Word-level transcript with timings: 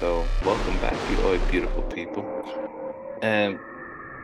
So, 0.00 0.24
welcome 0.46 0.78
back, 0.78 0.96
you 1.10 1.20
all 1.26 1.36
beautiful 1.50 1.82
people. 1.82 2.24
And 3.20 3.58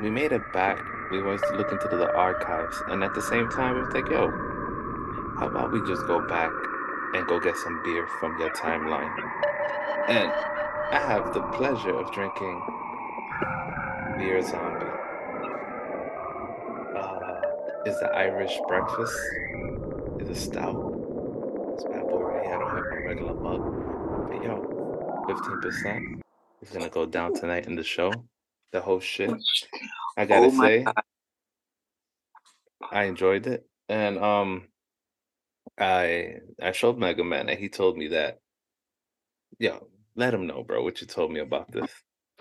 we 0.01 0.09
made 0.09 0.33
it 0.33 0.41
back. 0.55 0.83
We 1.11 1.21
was 1.21 1.43
looking 1.53 1.79
to 1.79 1.89
the 1.89 2.11
archives, 2.15 2.83
and 2.89 3.05
at 3.05 3.13
the 3.13 3.21
same 3.21 3.51
time, 3.51 3.85
it's 3.85 3.95
like, 3.95 4.09
yo, 4.09 4.31
how 5.39 5.49
about 5.49 5.73
we 5.73 5.81
just 5.81 6.07
go 6.07 6.27
back 6.27 6.51
and 7.13 7.27
go 7.27 7.39
get 7.39 7.59
some 7.59 7.83
beer 7.85 8.09
from 8.19 8.41
your 8.41 8.49
timeline? 8.55 9.13
And 10.09 10.33
I 10.93 11.05
have 11.07 11.35
the 11.35 11.43
pleasure 11.43 11.95
of 11.95 12.11
drinking 12.11 12.63
beer 14.17 14.41
zombie. 14.41 14.87
Uh, 16.97 17.85
is 17.85 18.01
the 18.01 18.09
Irish 18.15 18.59
breakfast? 18.67 19.21
Is 20.21 20.31
a 20.31 20.35
stout? 20.35 20.95
It's 21.75 21.85
bad 21.85 22.09
boy. 22.09 22.41
I 22.47 22.59
don't 22.59 22.71
have 22.71 22.85
my 22.91 22.97
regular 23.05 23.35
mug. 23.35 24.31
But 24.31 24.43
yo, 24.43 24.76
15% 25.29 26.21
is 26.63 26.71
gonna 26.71 26.89
go 26.89 27.07
down 27.07 27.33
tonight 27.33 27.67
in 27.67 27.77
the 27.77 27.85
show. 27.85 28.25
The 28.73 28.81
whole 28.81 29.01
shit. 29.01 29.31
I 30.17 30.25
gotta 30.27 30.47
Oh 30.47 30.61
say, 30.61 30.85
God. 30.85 30.95
I 32.91 33.05
enjoyed 33.05 33.47
it. 33.47 33.67
And 33.89 34.19
um 34.19 34.69
I 35.79 36.37
I 36.63 36.73
showed 36.73 36.99
Mega 36.99 37.25
Man 37.25 37.49
and 37.49 37.59
he 37.59 37.69
told 37.69 37.97
me 37.97 38.09
that, 38.09 38.41
yo, 39.59 39.89
let 40.15 40.35
him 40.35 40.47
know, 40.47 40.63
bro, 40.63 40.83
what 40.83 41.01
you 41.01 41.07
told 41.07 41.33
me 41.33 41.41
about 41.41 41.71
this. 41.73 41.91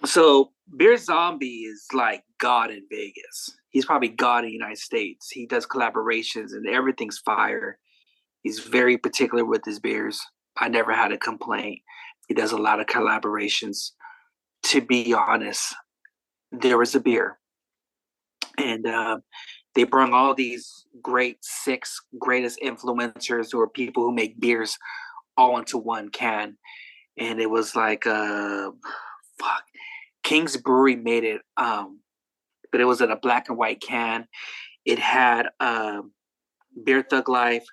So 0.03 0.51
Beer 0.77 0.97
Zombie 0.97 1.63
is 1.63 1.87
like 1.93 2.23
God 2.39 2.71
in 2.71 2.83
Vegas. 2.89 3.55
He's 3.69 3.85
probably 3.85 4.09
God 4.09 4.43
in 4.43 4.49
the 4.49 4.53
United 4.53 4.77
States. 4.77 5.29
He 5.29 5.45
does 5.45 5.65
collaborations 5.65 6.53
and 6.53 6.67
everything's 6.67 7.19
fire. 7.19 7.77
He's 8.41 8.59
very 8.59 8.97
particular 8.97 9.43
with 9.43 9.65
his 9.65 9.79
beers. 9.79 10.21
I 10.57 10.69
never 10.69 10.93
had 10.93 11.11
a 11.11 11.17
complaint. 11.17 11.81
He 12.27 12.33
does 12.33 12.51
a 12.51 12.57
lot 12.57 12.79
of 12.79 12.87
collaborations. 12.87 13.91
To 14.65 14.81
be 14.81 15.13
honest, 15.13 15.75
there 16.51 16.77
was 16.77 16.95
a 16.95 16.99
beer, 16.99 17.37
and 18.57 18.87
uh, 18.87 19.19
they 19.75 19.83
brought 19.83 20.11
all 20.11 20.33
these 20.33 20.85
great 21.01 21.37
six 21.41 22.01
greatest 22.17 22.59
influencers 22.63 23.53
or 23.53 23.69
people 23.69 24.03
who 24.03 24.11
make 24.11 24.39
beers 24.39 24.77
all 25.37 25.57
into 25.59 25.77
one 25.77 26.09
can, 26.09 26.57
and 27.17 27.39
it 27.39 27.49
was 27.49 27.75
like, 27.75 28.07
uh, 28.07 28.71
fuck, 29.39 29.63
King's 30.23 30.57
Brewery 30.57 30.95
made 30.95 31.23
it, 31.23 31.41
um, 31.57 31.99
but 32.71 32.81
it 32.81 32.85
was 32.85 33.01
in 33.01 33.11
a 33.11 33.15
black 33.17 33.49
and 33.49 33.57
white 33.57 33.81
can. 33.81 34.27
It 34.83 34.97
had 34.97 35.49
um, 35.59 36.11
Beer 36.83 37.05
Thug 37.07 37.29
Life, 37.29 37.65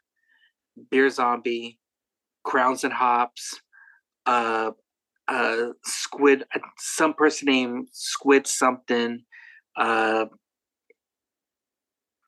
Beer 0.91 1.09
Zombie, 1.09 1.79
Crowns 2.45 2.85
and 2.85 2.93
Hops, 2.93 3.61
uh, 4.27 4.73
uh, 5.29 5.67
Squid, 5.85 6.45
uh, 6.55 6.61
some 6.79 7.15
person 7.15 7.47
named 7.47 7.89
Squid 7.93 8.47
something, 8.47 9.23
uh, 9.77 10.27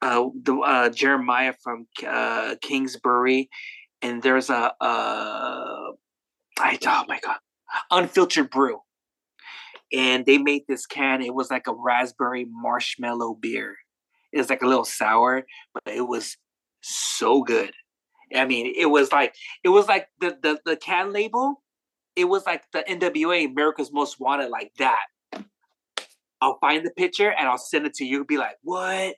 uh, 0.03 0.29
the 0.43 0.55
uh, 0.57 0.89
Jeremiah 0.91 1.55
from 1.63 1.87
uh, 2.07 2.57
Kingsbury, 2.61 3.49
and 4.03 4.23
there's 4.23 4.51
a 4.51 4.73
uh, 4.81 5.93
I 6.59 6.79
oh 6.87 7.05
my 7.09 7.19
god, 7.21 7.39
unfiltered 7.91 8.51
brew, 8.51 8.81
and 9.93 10.27
they 10.27 10.39
made 10.39 10.63
this 10.69 10.87
can. 10.87 11.23
It 11.23 11.35
was 11.35 11.51
like 11.51 11.67
a 11.67 11.75
raspberry 11.75 12.47
marshmallow 12.49 13.39
beer. 13.41 13.77
It 14.33 14.39
was 14.39 14.51
like 14.51 14.63
a 14.63 14.67
little 14.67 14.85
sour, 14.85 15.47
but 15.73 15.95
it 15.95 16.07
was 16.07 16.37
so 16.83 17.43
good. 17.43 17.73
I 18.35 18.45
mean, 18.45 18.73
it 18.77 18.87
was 18.87 19.13
like 19.13 19.35
it 19.63 19.71
was 19.71 19.89
like 19.89 20.09
the 20.21 20.37
the, 20.43 20.61
the 20.65 20.77
can 20.77 21.13
label. 21.13 21.63
It 22.17 22.25
was 22.27 22.47
like 22.47 22.65
the 22.73 22.85
NWA 22.89 23.51
America's 23.51 23.93
Most 23.93 24.21
Wanted, 24.21 24.51
like 24.51 24.73
that. 24.79 25.07
I'll 26.41 26.59
find 26.61 26.85
the 26.85 26.91
picture 26.91 27.31
and 27.31 27.49
I'll 27.49 27.59
send 27.59 27.87
it 27.87 27.95
to 27.95 28.05
you. 28.05 28.25
Be 28.25 28.37
like, 28.37 28.57
what, 28.63 29.17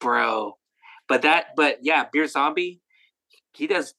bro? 0.00 0.56
But 1.08 1.22
that, 1.22 1.48
but 1.56 1.78
yeah, 1.82 2.06
Beer 2.12 2.26
Zombie, 2.26 2.80
he 3.54 3.66
does 3.66 3.94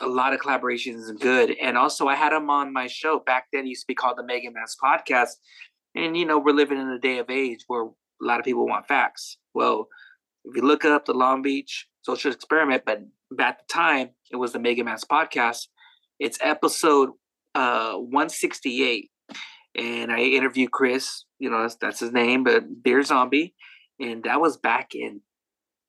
a 0.00 0.06
lot 0.06 0.34
of 0.34 0.40
collaborations 0.40 1.08
and 1.08 1.20
good. 1.20 1.54
And 1.60 1.76
also, 1.76 2.06
I 2.06 2.14
had 2.14 2.32
him 2.32 2.50
on 2.50 2.72
my 2.72 2.86
show 2.86 3.20
back 3.20 3.46
then. 3.52 3.64
It 3.64 3.68
used 3.68 3.82
to 3.82 3.86
be 3.88 3.94
called 3.94 4.18
the 4.18 4.24
Mega 4.24 4.50
Mass 4.50 4.76
Podcast. 4.82 5.32
And 5.94 6.16
you 6.16 6.24
know, 6.24 6.38
we're 6.38 6.52
living 6.52 6.78
in 6.78 6.88
a 6.88 6.98
day 6.98 7.18
of 7.18 7.30
age 7.30 7.60
where 7.66 7.84
a 7.84 7.90
lot 8.20 8.38
of 8.38 8.44
people 8.44 8.66
want 8.66 8.86
facts. 8.86 9.36
Well, 9.54 9.88
if 10.44 10.56
you 10.56 10.62
look 10.62 10.84
up 10.84 11.04
the 11.04 11.14
Long 11.14 11.42
Beach 11.42 11.86
Social 12.02 12.32
Experiment, 12.32 12.82
but 12.84 13.02
at 13.40 13.58
the 13.58 13.64
time 13.72 14.10
it 14.30 14.36
was 14.36 14.52
the 14.52 14.58
Mega 14.58 14.84
Mass 14.84 15.04
Podcast. 15.04 15.68
It's 16.18 16.38
episode 16.40 17.10
uh 17.54 17.94
168, 17.94 19.10
and 19.76 20.12
I 20.12 20.20
interviewed 20.20 20.70
Chris. 20.70 21.24
You 21.38 21.50
know, 21.50 21.62
that's, 21.62 21.76
that's 21.76 22.00
his 22.00 22.12
name, 22.12 22.44
but 22.44 22.82
Beer 22.82 23.02
Zombie, 23.02 23.54
and 24.00 24.22
that 24.24 24.40
was 24.40 24.56
back 24.56 24.94
in 24.94 25.20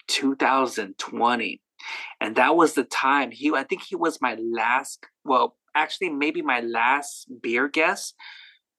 2020 0.08 1.62
and 2.22 2.36
that 2.36 2.56
was 2.56 2.74
the 2.74 2.84
time 2.84 3.32
he 3.32 3.52
i 3.54 3.64
think 3.64 3.82
he 3.82 3.96
was 3.96 4.22
my 4.22 4.38
last 4.54 5.06
well 5.24 5.58
actually 5.76 6.10
maybe 6.10 6.42
my 6.42 6.60
last 6.60 7.28
beer 7.42 7.68
guest 7.68 8.16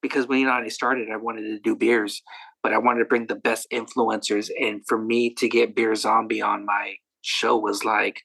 because 0.03 0.27
when 0.27 0.41
you 0.41 0.47
know 0.47 0.53
I 0.53 0.69
started 0.69 1.09
i 1.11 1.16
wanted 1.16 1.43
to 1.43 1.59
do 1.59 1.77
beers 1.77 2.22
but 2.62 2.72
i 2.72 2.78
wanted 2.78 3.01
to 3.01 3.06
bring 3.06 3.27
the 3.27 3.34
best 3.34 3.66
influencers 3.72 4.51
and 4.61 4.83
for 4.87 4.99
me 4.99 5.33
to 5.34 5.49
get 5.49 5.75
beer 5.75 5.95
zombie 5.95 6.43
on 6.43 6.66
my 6.66 6.97
show 7.22 7.56
was 7.56 7.84
like 7.84 8.22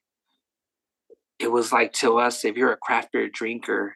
it 1.40 1.52
was 1.52 1.72
like 1.72 1.94
to 1.94 2.18
us 2.18 2.44
if 2.44 2.58
you're 2.58 2.74
a 2.74 2.78
craft 2.78 3.12
beer 3.14 3.30
drinker 3.30 3.96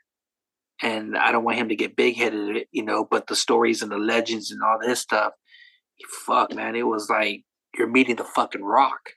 and 0.81 1.17
i 1.17 1.31
don't 1.31 1.43
want 1.43 1.57
him 1.57 1.69
to 1.69 1.75
get 1.75 1.95
big 1.95 2.15
headed 2.15 2.65
you 2.71 2.83
know 2.83 3.05
but 3.09 3.27
the 3.27 3.35
stories 3.35 3.81
and 3.81 3.91
the 3.91 3.97
legends 3.97 4.51
and 4.51 4.61
all 4.63 4.79
this 4.79 4.99
stuff 4.99 5.33
fuck 6.25 6.53
man 6.53 6.75
it 6.75 6.85
was 6.87 7.09
like 7.09 7.43
you're 7.77 7.87
meeting 7.87 8.15
the 8.15 8.23
fucking 8.23 8.63
rock 8.63 9.11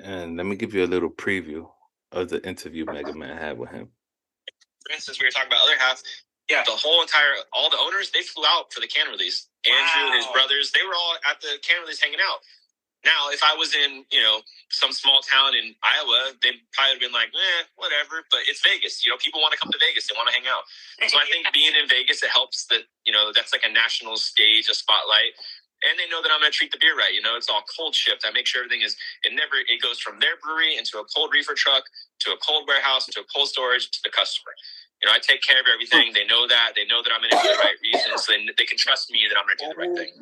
And 0.00 0.36
let 0.36 0.46
me 0.46 0.56
give 0.56 0.74
you 0.74 0.84
a 0.84 0.86
little 0.86 1.10
preview 1.10 1.68
of 2.12 2.28
the 2.28 2.46
interview 2.46 2.84
Mega 2.84 3.14
Man 3.14 3.36
had 3.36 3.58
with 3.58 3.70
him. 3.70 3.88
for 4.86 4.94
instance, 4.94 5.20
we 5.20 5.26
were 5.26 5.30
talking 5.30 5.48
about 5.48 5.62
other 5.62 5.78
half. 5.78 6.02
Yeah. 6.50 6.62
The 6.64 6.72
whole 6.72 7.02
entire, 7.02 7.34
all 7.52 7.70
the 7.70 7.78
owners, 7.78 8.10
they 8.10 8.22
flew 8.22 8.44
out 8.46 8.72
for 8.72 8.80
the 8.80 8.86
can 8.86 9.08
release. 9.08 9.48
Andrew, 9.64 10.16
his 10.16 10.26
brothers, 10.32 10.72
they 10.72 10.84
were 10.86 10.94
all 10.94 11.16
at 11.28 11.40
the 11.40 11.58
can 11.62 11.80
release 11.82 12.02
hanging 12.02 12.18
out. 12.20 12.40
Now, 13.04 13.34
if 13.34 13.42
I 13.42 13.54
was 13.58 13.74
in, 13.74 14.06
you 14.12 14.22
know, 14.22 14.40
some 14.70 14.92
small 14.94 15.22
town 15.26 15.58
in 15.58 15.74
Iowa, 15.82 16.38
they 16.42 16.54
probably 16.70 16.96
would 16.96 17.02
have 17.02 17.04
been 17.10 17.16
like, 17.16 17.34
eh, 17.34 17.62
whatever. 17.74 18.22
But 18.30 18.46
it's 18.46 18.62
Vegas. 18.62 19.04
You 19.04 19.10
know, 19.10 19.18
people 19.18 19.42
want 19.42 19.52
to 19.54 19.60
come 19.60 19.72
to 19.74 19.80
Vegas. 19.82 20.06
They 20.06 20.14
want 20.14 20.30
to 20.30 20.36
hang 20.36 20.46
out. 20.46 20.64
So 21.10 21.18
I 21.18 21.26
think 21.32 21.50
being 21.50 21.74
in 21.74 21.90
Vegas, 21.90 22.22
it 22.22 22.30
helps 22.30 22.66
that, 22.70 22.86
you 23.04 23.12
know, 23.12 23.32
that's 23.34 23.50
like 23.52 23.66
a 23.66 23.72
national 23.72 24.16
stage, 24.16 24.70
a 24.70 24.74
spotlight. 24.74 25.34
And 25.82 25.98
they 25.98 26.06
know 26.06 26.22
that 26.22 26.30
I'm 26.30 26.38
going 26.38 26.52
to 26.52 26.54
treat 26.54 26.70
the 26.70 26.78
beer 26.78 26.94
right. 26.94 27.10
You 27.10 27.26
know, 27.26 27.34
it's 27.34 27.50
all 27.50 27.66
cold 27.66 27.94
shipped. 27.94 28.22
I 28.22 28.30
make 28.30 28.46
sure 28.46 28.62
everything 28.62 28.86
is, 28.86 28.94
it 29.26 29.34
never, 29.34 29.58
it 29.66 29.82
goes 29.82 29.98
from 29.98 30.22
their 30.22 30.38
brewery 30.38 30.78
into 30.78 31.02
a 31.02 31.04
cold 31.10 31.34
reefer 31.34 31.58
truck 31.58 31.82
to 32.22 32.30
a 32.30 32.38
cold 32.38 32.70
warehouse 32.70 33.06
to 33.10 33.20
a 33.20 33.26
cold 33.34 33.48
storage 33.50 33.90
to 33.90 34.00
the 34.04 34.10
customer. 34.14 34.54
You 35.02 35.10
know, 35.10 35.14
I 35.14 35.18
take 35.18 35.42
care 35.42 35.58
of 35.58 35.66
everything. 35.66 36.14
They 36.14 36.24
know 36.30 36.46
that. 36.46 36.78
They 36.78 36.86
know 36.86 37.02
that 37.02 37.10
I'm 37.10 37.24
in 37.26 37.34
it 37.34 37.38
for 37.42 37.50
the 37.50 37.58
right 37.58 37.74
reasons. 37.82 38.22
They, 38.22 38.38
they 38.54 38.62
can 38.62 38.78
trust 38.78 39.10
me 39.10 39.26
that 39.26 39.34
I'm 39.34 39.42
going 39.50 39.58
to 39.58 39.64
do 39.66 39.70
the 39.74 39.80
right 39.82 39.94
thing. 39.98 40.14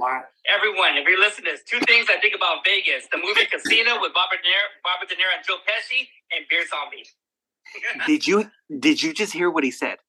Everyone, 0.49 0.97
if 0.97 1.05
you're 1.05 1.21
listening, 1.21 1.53
there's 1.53 1.65
two 1.69 1.85
things 1.85 2.09
I 2.09 2.17
think 2.17 2.33
about 2.33 2.65
Vegas: 2.65 3.05
the 3.13 3.21
movie 3.21 3.45
Casino 3.45 4.01
with 4.01 4.17
Robert 4.17 4.41
De 4.41 4.49
Niro, 4.49 4.65
Robert 4.81 5.09
De 5.13 5.17
Niro 5.21 5.37
and 5.37 5.45
Joe 5.45 5.61
Pesci, 5.69 6.09
and 6.33 6.49
Beer 6.49 6.65
Zombie. 6.65 7.05
did 8.07 8.27
you 8.27 8.49
did 8.73 9.03
you 9.03 9.13
just 9.13 9.35
hear 9.35 9.51
what 9.51 9.65
he 9.65 9.71
said? 9.71 10.01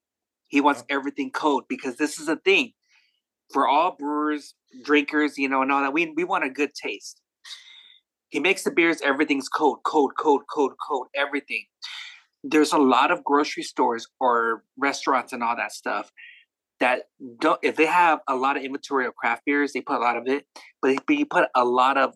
He 0.47 0.61
wants 0.61 0.83
everything 0.87 1.31
cold 1.31 1.67
because 1.67 1.97
this 1.97 2.17
is 2.17 2.29
a 2.29 2.37
thing 2.37 2.71
for 3.51 3.67
all 3.67 3.95
brewers, 3.99 4.55
drinkers, 4.83 5.37
you 5.37 5.49
know, 5.49 5.61
and 5.61 5.71
all 5.71 5.81
that. 5.81 5.91
We 5.91 6.11
we 6.15 6.23
want 6.23 6.45
a 6.45 6.49
good 6.49 6.73
taste. 6.73 7.19
He 8.29 8.39
makes 8.39 8.63
the 8.63 8.71
beers, 8.71 9.01
everything's 9.03 9.49
cold, 9.49 9.79
cold, 9.83 10.13
cold, 10.17 10.43
cold, 10.49 10.71
cold, 10.87 11.07
everything. 11.13 11.65
There's 12.43 12.73
a 12.73 12.77
lot 12.77 13.11
of 13.11 13.23
grocery 13.23 13.63
stores 13.63 14.07
or 14.19 14.63
restaurants 14.77 15.33
and 15.33 15.43
all 15.43 15.55
that 15.55 15.71
stuff 15.71 16.11
that 16.79 17.03
don't 17.39 17.59
if 17.63 17.75
they 17.75 17.85
have 17.85 18.19
a 18.27 18.35
lot 18.35 18.57
of 18.57 18.63
inventory 18.63 19.05
of 19.05 19.15
craft 19.15 19.43
beers, 19.45 19.73
they 19.73 19.81
put 19.81 19.97
a 19.97 19.99
lot 19.99 20.17
of 20.17 20.27
it. 20.27 20.45
But 20.81 20.91
if 20.91 20.99
you 21.09 21.25
put 21.25 21.49
a 21.55 21.63
lot 21.65 21.97
of 21.97 22.15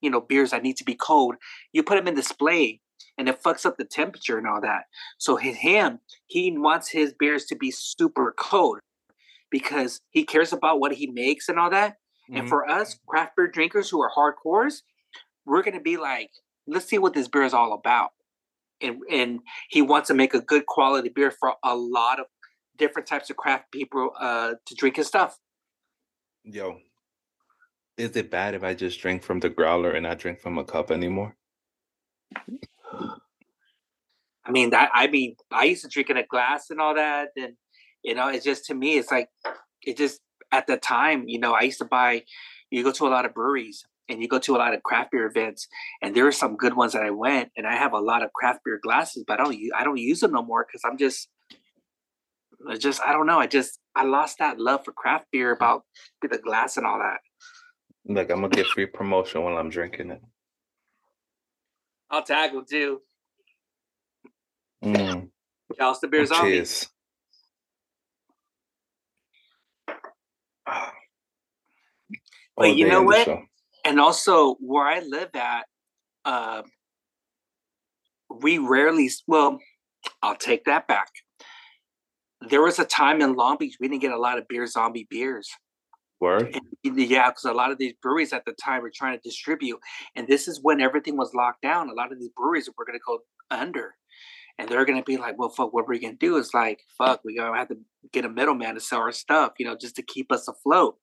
you 0.00 0.10
know 0.10 0.20
beers 0.20 0.50
that 0.50 0.62
need 0.62 0.76
to 0.78 0.84
be 0.84 0.94
cold, 0.94 1.36
you 1.72 1.82
put 1.82 1.96
them 1.96 2.08
in 2.08 2.14
display 2.14 2.80
and 3.18 3.28
it 3.28 3.42
fucks 3.42 3.66
up 3.66 3.76
the 3.78 3.84
temperature 3.84 4.38
and 4.38 4.46
all 4.46 4.60
that. 4.60 4.84
So 5.18 5.36
his 5.36 5.56
him, 5.58 6.00
he 6.26 6.56
wants 6.56 6.90
his 6.90 7.14
beers 7.18 7.44
to 7.46 7.56
be 7.56 7.70
super 7.70 8.34
cold 8.38 8.80
because 9.50 10.00
he 10.10 10.24
cares 10.24 10.52
about 10.52 10.80
what 10.80 10.94
he 10.94 11.06
makes 11.08 11.48
and 11.48 11.58
all 11.58 11.70
that. 11.70 11.96
And 12.34 12.44
Mhm. 12.44 12.48
for 12.48 12.68
us 12.68 12.98
craft 13.06 13.36
beer 13.36 13.48
drinkers 13.48 13.90
who 13.90 14.02
are 14.02 14.10
hardcores, 14.10 14.82
we're 15.46 15.62
gonna 15.62 15.80
be 15.80 15.96
like, 15.96 16.30
let's 16.66 16.86
see 16.86 16.98
what 16.98 17.14
this 17.14 17.28
beer 17.28 17.44
is 17.44 17.54
all 17.54 17.72
about. 17.72 18.12
And 18.80 18.98
and 19.10 19.40
he 19.70 19.80
wants 19.82 20.08
to 20.08 20.14
make 20.14 20.34
a 20.34 20.40
good 20.40 20.66
quality 20.66 21.08
beer 21.08 21.30
for 21.30 21.54
a 21.64 21.74
lot 21.74 22.20
of 22.20 22.26
different 22.76 23.08
types 23.08 23.30
of 23.30 23.36
craft 23.36 23.72
people 23.72 24.10
uh, 24.20 24.54
to 24.66 24.74
drink 24.74 24.96
his 24.96 25.06
stuff. 25.06 25.38
Yo, 26.44 26.78
is 27.96 28.14
it 28.16 28.30
bad 28.30 28.54
if 28.54 28.62
I 28.62 28.74
just 28.74 29.00
drink 29.00 29.22
from 29.22 29.40
the 29.40 29.48
growler 29.48 29.92
and 29.92 30.02
not 30.02 30.18
drink 30.18 30.40
from 30.40 30.58
a 30.58 30.64
cup 30.64 30.90
anymore? 30.90 31.36
I 34.44 34.50
mean 34.50 34.70
that 34.70 34.90
I 34.94 35.08
mean 35.08 35.36
I 35.50 35.64
used 35.64 35.82
to 35.82 35.88
drink 35.88 36.10
in 36.10 36.16
a 36.16 36.26
glass 36.26 36.70
and 36.70 36.80
all 36.80 36.94
that, 36.94 37.28
and 37.36 37.54
you 38.02 38.14
know, 38.14 38.28
it's 38.28 38.44
just 38.44 38.66
to 38.66 38.74
me, 38.74 38.98
it's 38.98 39.10
like 39.10 39.28
it 39.82 39.96
just 39.96 40.20
at 40.52 40.66
the 40.66 40.76
time, 40.76 41.24
you 41.26 41.40
know, 41.40 41.52
I 41.52 41.62
used 41.62 41.78
to 41.78 41.84
buy. 41.84 42.22
You 42.70 42.82
go 42.82 42.90
to 42.90 43.06
a 43.06 43.08
lot 43.08 43.24
of 43.24 43.32
breweries 43.32 43.84
and 44.08 44.22
you 44.22 44.28
go 44.28 44.38
to 44.38 44.56
a 44.56 44.58
lot 44.58 44.74
of 44.74 44.82
craft 44.82 45.12
beer 45.12 45.26
events, 45.26 45.68
and 46.02 46.14
there 46.14 46.26
are 46.26 46.32
some 46.32 46.56
good 46.56 46.74
ones 46.74 46.92
that 46.92 47.02
I 47.02 47.10
went, 47.10 47.50
and 47.56 47.66
I 47.66 47.76
have 47.76 47.92
a 47.92 48.00
lot 48.00 48.22
of 48.22 48.32
craft 48.32 48.60
beer 48.64 48.78
glasses, 48.82 49.24
but 49.26 49.40
I 49.40 49.44
don't 49.44 49.58
I 49.76 49.84
don't 49.84 49.98
use 49.98 50.20
them 50.20 50.32
no 50.32 50.42
more 50.42 50.66
because 50.66 50.82
I'm 50.84 50.98
just 50.98 51.28
I 52.68 52.76
just 52.76 53.00
I 53.02 53.12
don't 53.12 53.26
know. 53.26 53.38
I 53.38 53.46
just 53.46 53.78
I 53.94 54.04
lost 54.04 54.38
that 54.38 54.58
love 54.58 54.84
for 54.84 54.92
craft 54.92 55.26
beer 55.32 55.52
about 55.52 55.84
the 56.22 56.38
glass 56.38 56.76
and 56.76 56.86
all 56.86 56.98
that. 56.98 57.20
Look, 58.06 58.30
I'm 58.30 58.40
gonna 58.40 58.48
get 58.54 58.66
free 58.66 58.86
promotion 58.86 59.42
while 59.42 59.56
I'm 59.56 59.70
drinking 59.70 60.10
it. 60.10 60.20
I'll 62.10 62.22
tag 62.22 62.52
them 62.52 62.64
too. 62.68 63.00
Mm. 64.84 65.28
House 65.78 65.98
the 66.00 66.08
beers 66.08 66.30
on 66.30 66.48
me. 66.48 66.64
But 72.58 72.74
you 72.74 72.88
know 72.88 73.02
what? 73.02 73.26
show. 73.26 73.42
And 73.86 74.00
also 74.00 74.56
where 74.58 74.84
I 74.84 74.98
live 75.00 75.30
at, 75.34 75.66
uh, 76.24 76.62
we 78.28 78.58
rarely 78.58 79.08
well, 79.28 79.60
I'll 80.22 80.34
take 80.34 80.64
that 80.64 80.88
back. 80.88 81.08
There 82.48 82.62
was 82.62 82.80
a 82.80 82.84
time 82.84 83.22
in 83.22 83.34
Long 83.34 83.56
Beach 83.58 83.76
we 83.80 83.86
didn't 83.86 84.02
get 84.02 84.10
a 84.10 84.18
lot 84.18 84.38
of 84.38 84.48
beer 84.48 84.66
zombie 84.66 85.06
beers. 85.08 85.48
Word? 86.20 86.58
And, 86.84 86.98
yeah, 86.98 87.30
because 87.30 87.44
a 87.44 87.52
lot 87.52 87.70
of 87.70 87.78
these 87.78 87.92
breweries 88.02 88.32
at 88.32 88.44
the 88.44 88.54
time 88.54 88.82
were 88.82 88.90
trying 88.92 89.16
to 89.16 89.22
distribute, 89.22 89.78
and 90.16 90.26
this 90.26 90.48
is 90.48 90.60
when 90.60 90.80
everything 90.80 91.16
was 91.16 91.32
locked 91.32 91.62
down. 91.62 91.88
A 91.88 91.94
lot 91.94 92.10
of 92.10 92.18
these 92.18 92.30
breweries 92.36 92.68
were 92.76 92.84
going 92.84 92.98
to 92.98 93.02
go 93.06 93.20
under, 93.50 93.94
and 94.58 94.68
they're 94.68 94.84
going 94.84 94.98
to 94.98 95.04
be 95.04 95.16
like, 95.16 95.38
"Well, 95.38 95.50
fuck, 95.50 95.72
what 95.72 95.82
are 95.82 95.88
we're 95.88 96.00
going 96.00 96.14
to 96.14 96.26
do 96.26 96.38
is 96.38 96.54
like, 96.54 96.80
fuck, 96.98 97.20
we 97.22 97.36
gonna 97.36 97.56
have 97.56 97.68
to 97.68 97.78
get 98.12 98.24
a 98.24 98.30
middleman 98.30 98.74
to 98.74 98.80
sell 98.80 99.00
our 99.00 99.12
stuff, 99.12 99.52
you 99.58 99.66
know, 99.66 99.76
just 99.76 99.94
to 99.96 100.02
keep 100.02 100.32
us 100.32 100.48
afloat." 100.48 100.96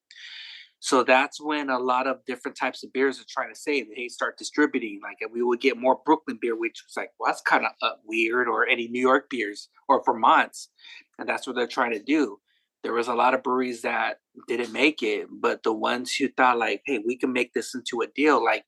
So 0.83 1.01
that's 1.01 1.39
when 1.39 1.69
a 1.69 1.79
lot 1.79 2.07
of 2.07 2.25
different 2.25 2.57
types 2.57 2.83
of 2.83 2.91
beers 2.91 3.17
are 3.17 3.25
trying 3.29 3.53
to 3.53 3.57
say, 3.57 3.87
"Hey, 3.95 4.09
start 4.09 4.37
distributing." 4.37 4.99
Like, 5.01 5.17
we 5.31 5.41
would 5.41 5.61
get 5.61 5.77
more 5.77 6.01
Brooklyn 6.05 6.37
beer, 6.41 6.57
which 6.57 6.83
was 6.85 6.97
like, 6.97 7.11
"Well, 7.17 7.29
that's 7.31 7.41
kind 7.41 7.65
of 7.65 7.71
uh, 7.81 7.95
weird," 8.03 8.49
or 8.49 8.67
any 8.67 8.89
New 8.89 8.99
York 8.99 9.29
beers 9.29 9.69
or 9.87 10.03
Vermont's, 10.03 10.69
and 11.17 11.29
that's 11.29 11.47
what 11.47 11.55
they're 11.55 11.67
trying 11.67 11.93
to 11.93 12.03
do 12.03 12.39
there 12.83 12.91
was 12.91 13.07
a 13.07 13.15
lot 13.15 13.33
of 13.33 13.43
breweries 13.43 13.83
that 13.83 14.19
didn't 14.49 14.73
make 14.73 15.01
it, 15.01 15.27
but 15.31 15.63
the 15.63 15.71
ones 15.71 16.13
who 16.13 16.27
thought 16.27 16.59
like, 16.59 16.81
hey, 16.85 16.99
we 16.99 17.15
can 17.15 17.31
make 17.31 17.53
this 17.53 17.73
into 17.73 18.01
a 18.01 18.07
deal, 18.07 18.43
like 18.43 18.65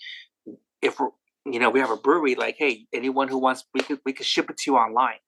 if 0.82 1.00
we're 1.00 1.10
you 1.48 1.60
know, 1.60 1.70
we 1.70 1.80
have 1.80 1.92
a 1.92 1.98
brewery, 1.98 2.34
like, 2.34 2.56
hey, 2.58 2.88
anyone 2.92 3.28
who 3.28 3.38
wants 3.38 3.66
we 3.74 3.82
could 3.82 4.00
we 4.06 4.14
could 4.14 4.26
ship 4.26 4.50
it 4.50 4.58
to 4.58 4.72
you 4.72 4.78
online. 4.78 5.20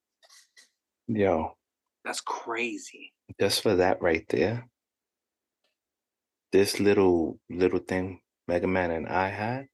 Yo, 1.07 1.57
That's 2.06 2.22
crazy. 2.22 3.13
just 3.40 3.62
for 3.62 3.75
that 3.75 4.01
right 4.01 4.25
there. 4.30 4.68
This 6.52 6.80
little 6.80 7.40
little 7.50 7.80
thing 7.80 8.22
Mega 8.48 8.68
Man 8.68 8.92
and 8.92 9.08
I 9.08 9.30
had 9.30 9.68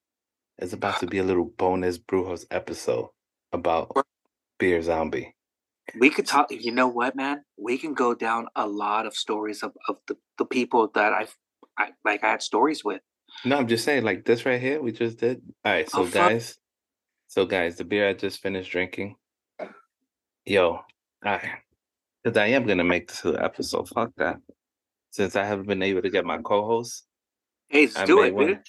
is 0.60 0.74
about 0.74 1.00
to 1.00 1.08
be 1.08 1.20
a 1.20 1.24
little 1.24 1.46
bonus 1.58 1.98
Brewjos 1.98 2.46
episode 2.52 3.10
about 3.52 3.92
Beer 4.58 4.82
Zombie. 4.82 5.36
We 6.00 6.10
could 6.10 6.26
talk 6.26 6.48
you 6.50 6.72
know 6.72 6.88
what, 6.88 7.16
man? 7.16 7.44
We 7.58 7.78
can 7.78 7.94
go 7.94 8.16
down 8.16 8.48
a 8.56 8.68
lot 8.68 9.06
of 9.06 9.16
stories 9.16 9.62
of, 9.64 9.74
of 9.88 9.98
the, 10.08 10.16
the 10.38 10.46
people 10.46 10.90
that 10.96 11.14
I've 11.14 11.36
I, 11.78 11.90
like 12.06 12.24
I 12.24 12.32
had 12.32 12.42
stories 12.42 12.84
with. 12.84 13.02
No, 13.46 13.58
I'm 13.58 13.68
just 13.68 13.84
saying, 13.84 14.04
like 14.04 14.26
this 14.26 14.46
right 14.46 14.62
here, 14.62 14.82
we 14.82 14.92
just 14.92 15.18
did. 15.18 15.42
All 15.66 15.74
right, 15.74 15.88
oh, 15.94 15.98
so 15.98 16.02
Oh, 16.02 16.06
fuck. 16.06 16.14
guys, 16.30 16.58
so 17.28 17.46
guys, 17.46 17.78
the 17.78 17.84
beer 17.84 18.08
I 18.08 18.14
just 18.14 18.42
finished 18.42 18.72
drinking. 18.72 19.16
Yo, 20.46 20.70
all 20.72 20.84
right, 21.24 21.50
because 22.24 22.38
I 22.38 22.48
am 22.48 22.66
gonna 22.66 22.84
make 22.84 23.08
this 23.08 23.24
an 23.26 23.38
episode. 23.40 23.90
Fuck 23.90 24.12
that. 24.18 24.38
Since 25.14 25.36
I 25.36 25.46
haven't 25.46 25.68
been 25.68 25.84
able 25.84 26.02
to 26.02 26.10
get 26.10 26.26
my 26.26 26.40
co-host, 26.40 27.04
Hey, 27.70 27.84
let's 27.86 27.96
I 27.98 28.08
do 28.08 28.24
it, 28.24 28.36
dude. 28.36 28.60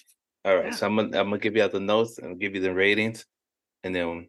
All 0.45 0.57
right, 0.57 0.67
Yeah. 0.67 0.71
so 0.73 0.87
I'm 0.87 0.97
gonna 0.97 1.19
I'm 1.19 1.31
gonna 1.31 1.39
give 1.39 1.57
you 1.57 1.63
out 1.63 1.73
the 1.73 1.81
notes 1.81 2.19
and 2.19 2.39
give 2.39 2.55
you 2.55 2.61
the 2.61 2.75
ratings, 2.75 3.25
and 3.83 3.95
then 3.95 4.29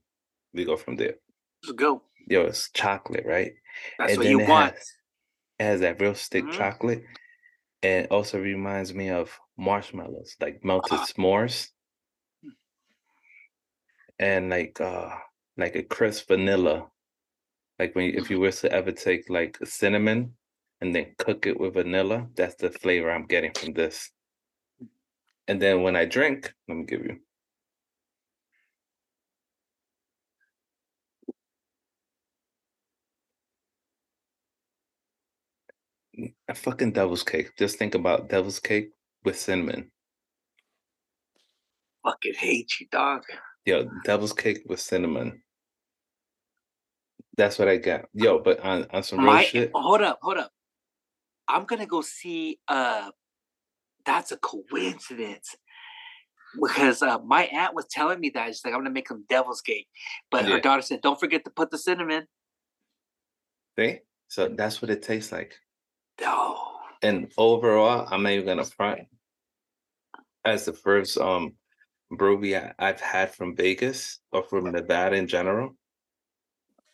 we 0.54 0.64
go 0.64 0.78
from 0.78 0.96
there. 0.96 1.16
Let's 1.62 1.74
go. 1.76 2.02
Yo, 2.30 2.44
it's 2.44 2.72
chocolate, 2.72 3.26
right? 3.26 3.52
That's 4.00 4.12
And 4.12 4.20
what 4.20 4.28
you 4.28 4.40
it 4.40 4.48
want. 4.48 4.76
Has, 4.76 4.94
it 5.60 5.64
has 5.66 5.80
that 5.82 6.00
real 6.00 6.16
stick 6.16 6.46
Mhm. 6.46 6.54
chocolate, 6.54 7.04
and 7.84 8.08
also 8.08 8.40
reminds 8.40 8.94
me 8.94 9.10
of 9.10 9.38
marshmallows, 9.58 10.38
like 10.40 10.64
melted 10.64 11.00
Ah. 11.02 11.04
s'mores, 11.04 11.70
and 14.20 14.50
like 14.50 14.80
uh 14.80 15.14
like 15.58 15.76
a 15.76 15.84
crisp 15.84 16.30
vanilla. 16.30 16.90
Like 17.78 17.94
when 17.94 18.16
if 18.16 18.32
you 18.32 18.40
were 18.40 18.54
to 18.54 18.72
ever 18.72 18.94
take 18.94 19.30
like 19.30 19.58
cinnamon 19.66 20.38
and 20.86 20.94
then 20.94 21.16
cook 21.18 21.48
it 21.48 21.60
with 21.60 21.74
vanilla, 21.74 22.28
that's 22.36 22.54
the 22.56 22.70
flavor 22.70 23.10
I'm 23.10 23.26
getting 23.26 23.52
from 23.54 23.74
this. 23.74 24.12
And 25.48 25.60
then 25.60 25.82
when 25.82 25.96
I 25.96 26.06
drink, 26.06 26.54
let 26.68 26.78
me 26.78 26.86
give 26.86 27.04
you. 27.04 27.18
A 36.48 36.54
fucking 36.54 36.92
devil's 36.92 37.24
cake. 37.24 37.58
Just 37.58 37.80
think 37.80 37.96
about 37.96 38.30
devil's 38.30 38.60
cake 38.60 38.92
with 39.24 39.40
cinnamon. 39.40 39.92
Fucking 42.04 42.36
hate 42.36 42.80
you, 42.80 42.86
dog. 42.92 43.24
Yo, 43.66 43.90
devil's 44.04 44.34
cake 44.34 44.62
with 44.68 44.80
cinnamon. 44.80 45.42
That's 47.38 47.58
what 47.58 47.68
I 47.70 47.78
got. 47.78 48.06
Yo, 48.14 48.38
but 48.38 48.60
on, 48.60 48.86
on 48.94 49.02
some 49.02 49.26
real 49.26 49.40
shit. 49.40 49.72
hold 49.74 50.02
up, 50.02 50.20
hold 50.22 50.38
up. 50.38 50.52
I'm 51.48 51.66
gonna 51.66 51.86
go 51.86 52.02
see 52.02 52.60
uh 52.68 53.12
that's 54.06 54.32
a 54.32 54.38
coincidence. 54.38 55.56
Because 56.62 57.02
uh, 57.02 57.20
my 57.20 57.44
aunt 57.46 57.76
was 57.76 57.86
telling 57.90 58.20
me 58.22 58.30
that 58.30 58.48
she's 58.48 58.64
like, 58.64 58.74
I'm 58.74 58.80
gonna 58.80 58.92
make 58.92 59.10
some 59.10 59.26
devil's 59.28 59.62
cake. 59.62 59.88
But 60.32 60.46
her 60.46 60.62
daughter 60.62 60.82
said, 60.82 61.02
Don't 61.02 61.20
forget 61.20 61.44
to 61.46 61.52
put 61.52 61.70
the 61.70 61.78
cinnamon. 61.78 62.28
See? 63.78 64.00
So 64.30 64.48
that's 64.48 64.82
what 64.82 64.92
it 64.92 65.02
tastes 65.02 65.32
like. 65.32 65.56
Oh, 66.22 66.80
And 67.02 67.32
overall, 67.38 68.08
I'm 68.10 68.24
not 68.24 68.32
even 68.32 68.46
gonna 68.46 68.66
front. 68.66 69.02
As 70.46 70.66
the 70.66 70.74
first 70.74 71.18
um 71.18 71.56
brewery 72.10 72.56
I, 72.56 72.74
I've 72.80 73.02
had 73.02 73.34
from 73.34 73.56
Vegas 73.56 74.20
or 74.32 74.44
from 74.44 74.72
Nevada 74.72 75.16
in 75.18 75.28
general, 75.28 75.76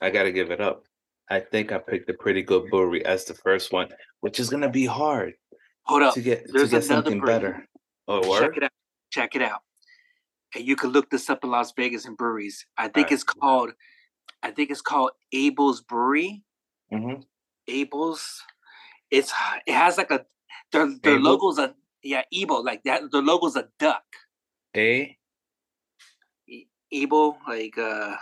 I 0.02 0.10
gotta 0.10 0.32
give 0.32 0.50
it 0.50 0.62
up. 0.62 0.86
I 1.32 1.40
think 1.40 1.72
I 1.72 1.78
picked 1.78 2.10
a 2.10 2.14
pretty 2.14 2.42
good 2.44 2.70
brewery 2.70 3.06
as 3.06 3.24
the 3.24 3.34
first 3.34 3.72
one, 3.72 3.88
which 4.20 4.38
is 4.38 4.50
gonna 4.50 4.70
be 4.70 4.86
hard 4.86 5.34
hold 5.84 6.04
up. 6.04 6.14
to 6.16 6.22
get 6.22 6.46
to 6.48 6.52
get 6.52 6.62
another 6.68 6.82
something 6.82 7.20
brewery. 7.20 7.34
better. 7.40 7.68
Oh, 8.08 8.38
Check 8.38 8.58
it 8.58 8.64
out. 8.64 8.72
Check 9.12 9.36
it 9.38 9.42
out. 9.42 9.62
And 10.54 10.68
you 10.68 10.76
can 10.76 10.90
look 10.90 11.10
this 11.10 11.30
up 11.30 11.46
in 11.46 11.50
Las 11.50 11.72
Vegas 11.78 12.04
and 12.06 12.18
breweries. 12.18 12.66
I 12.78 12.84
think 12.90 13.08
Alright. 13.08 13.12
it's 13.14 13.24
called 13.24 13.72
I 14.44 14.52
think 14.52 14.72
it's 14.72 14.82
called 14.82 15.12
Abel's 15.32 15.82
Brewery. 15.82 16.44
Mm-hmm. 16.94 17.22
Abel's. 17.68 18.42
It's 19.10 19.32
it 19.66 19.74
has 19.74 19.98
like 19.98 20.12
a 20.12 20.26
their 20.74 20.88
their 21.02 21.16
Abel? 21.18 21.38
logo's 21.38 21.60
a 21.60 21.74
yeah, 22.04 22.24
Abel, 22.34 22.64
like 22.64 22.84
that 22.84 23.04
the 23.12 23.22
logo's 23.22 23.56
a 23.56 23.70
duck. 23.80 24.04
A 24.76 25.18
Abel, 26.92 27.38
like 27.48 27.78
uh 27.78 28.16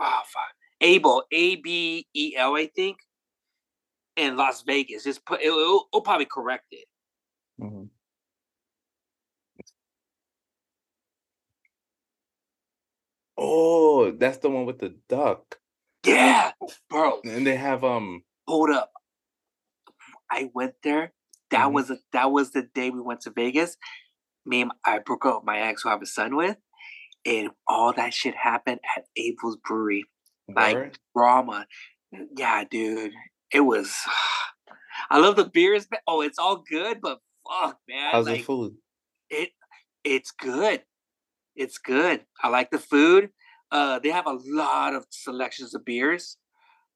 oh 0.00 0.20
fuck. 0.26 0.55
Abel, 0.80 1.24
A 1.32 1.56
B 1.56 2.06
E 2.14 2.34
L, 2.36 2.56
I 2.56 2.66
think. 2.74 2.98
In 4.16 4.36
Las 4.36 4.62
Vegas. 4.62 5.04
Just 5.04 5.24
put 5.26 5.42
it, 5.42 5.50
will 5.50 5.86
it'll 5.92 6.02
probably 6.02 6.26
correct 6.26 6.66
it. 6.72 6.86
Mhm. 7.60 7.90
Oh, 13.38 14.12
that's 14.12 14.38
the 14.38 14.50
one 14.50 14.66
with 14.66 14.78
the 14.78 14.96
duck. 15.08 15.58
Yeah, 16.06 16.52
bro. 16.90 17.20
And 17.24 17.46
they 17.46 17.56
have 17.56 17.84
um 17.84 18.24
Hold 18.48 18.70
up. 18.70 18.92
I 20.30 20.50
went 20.54 20.74
there. 20.82 21.12
That 21.50 21.68
Mhm. 21.68 21.74
was 21.74 21.90
a, 21.90 21.98
that 22.12 22.30
was 22.32 22.52
the 22.52 22.62
day 22.62 22.90
we 22.90 23.00
went 23.00 23.22
to 23.22 23.30
Vegas. 23.30 23.76
Me 24.46 24.62
and 24.62 24.72
I 24.84 25.00
broke 25.00 25.26
up 25.26 25.36
with 25.42 25.46
my 25.46 25.60
ex 25.60 25.82
who 25.82 25.88
I 25.90 25.92
have 25.92 26.02
a 26.02 26.06
son 26.06 26.36
with. 26.36 26.56
And 27.26 27.50
all 27.68 27.92
that 27.94 28.14
shit 28.14 28.34
happened 28.36 28.80
at 28.96 29.06
Abel's 29.16 29.56
Brewery. 29.56 30.04
Like 30.48 30.98
drama. 31.14 31.66
Yeah, 32.36 32.64
dude. 32.70 33.12
It 33.52 33.60
was 33.60 33.94
I 35.10 35.18
love 35.18 35.36
the 35.36 35.44
beers. 35.44 35.86
Oh, 36.06 36.20
it's 36.20 36.38
all 36.38 36.64
good, 36.68 37.00
but 37.00 37.20
fuck, 37.48 37.78
man. 37.88 38.12
how's 38.12 38.26
like, 38.26 38.38
the 38.38 38.44
food? 38.44 38.76
it 39.30 39.50
it's 40.04 40.30
good. 40.30 40.82
It's 41.54 41.78
good. 41.78 42.24
I 42.42 42.48
like 42.48 42.70
the 42.70 42.78
food. 42.78 43.30
Uh, 43.72 43.98
they 43.98 44.10
have 44.10 44.26
a 44.26 44.38
lot 44.44 44.94
of 44.94 45.06
selections 45.10 45.74
of 45.74 45.84
beers, 45.84 46.36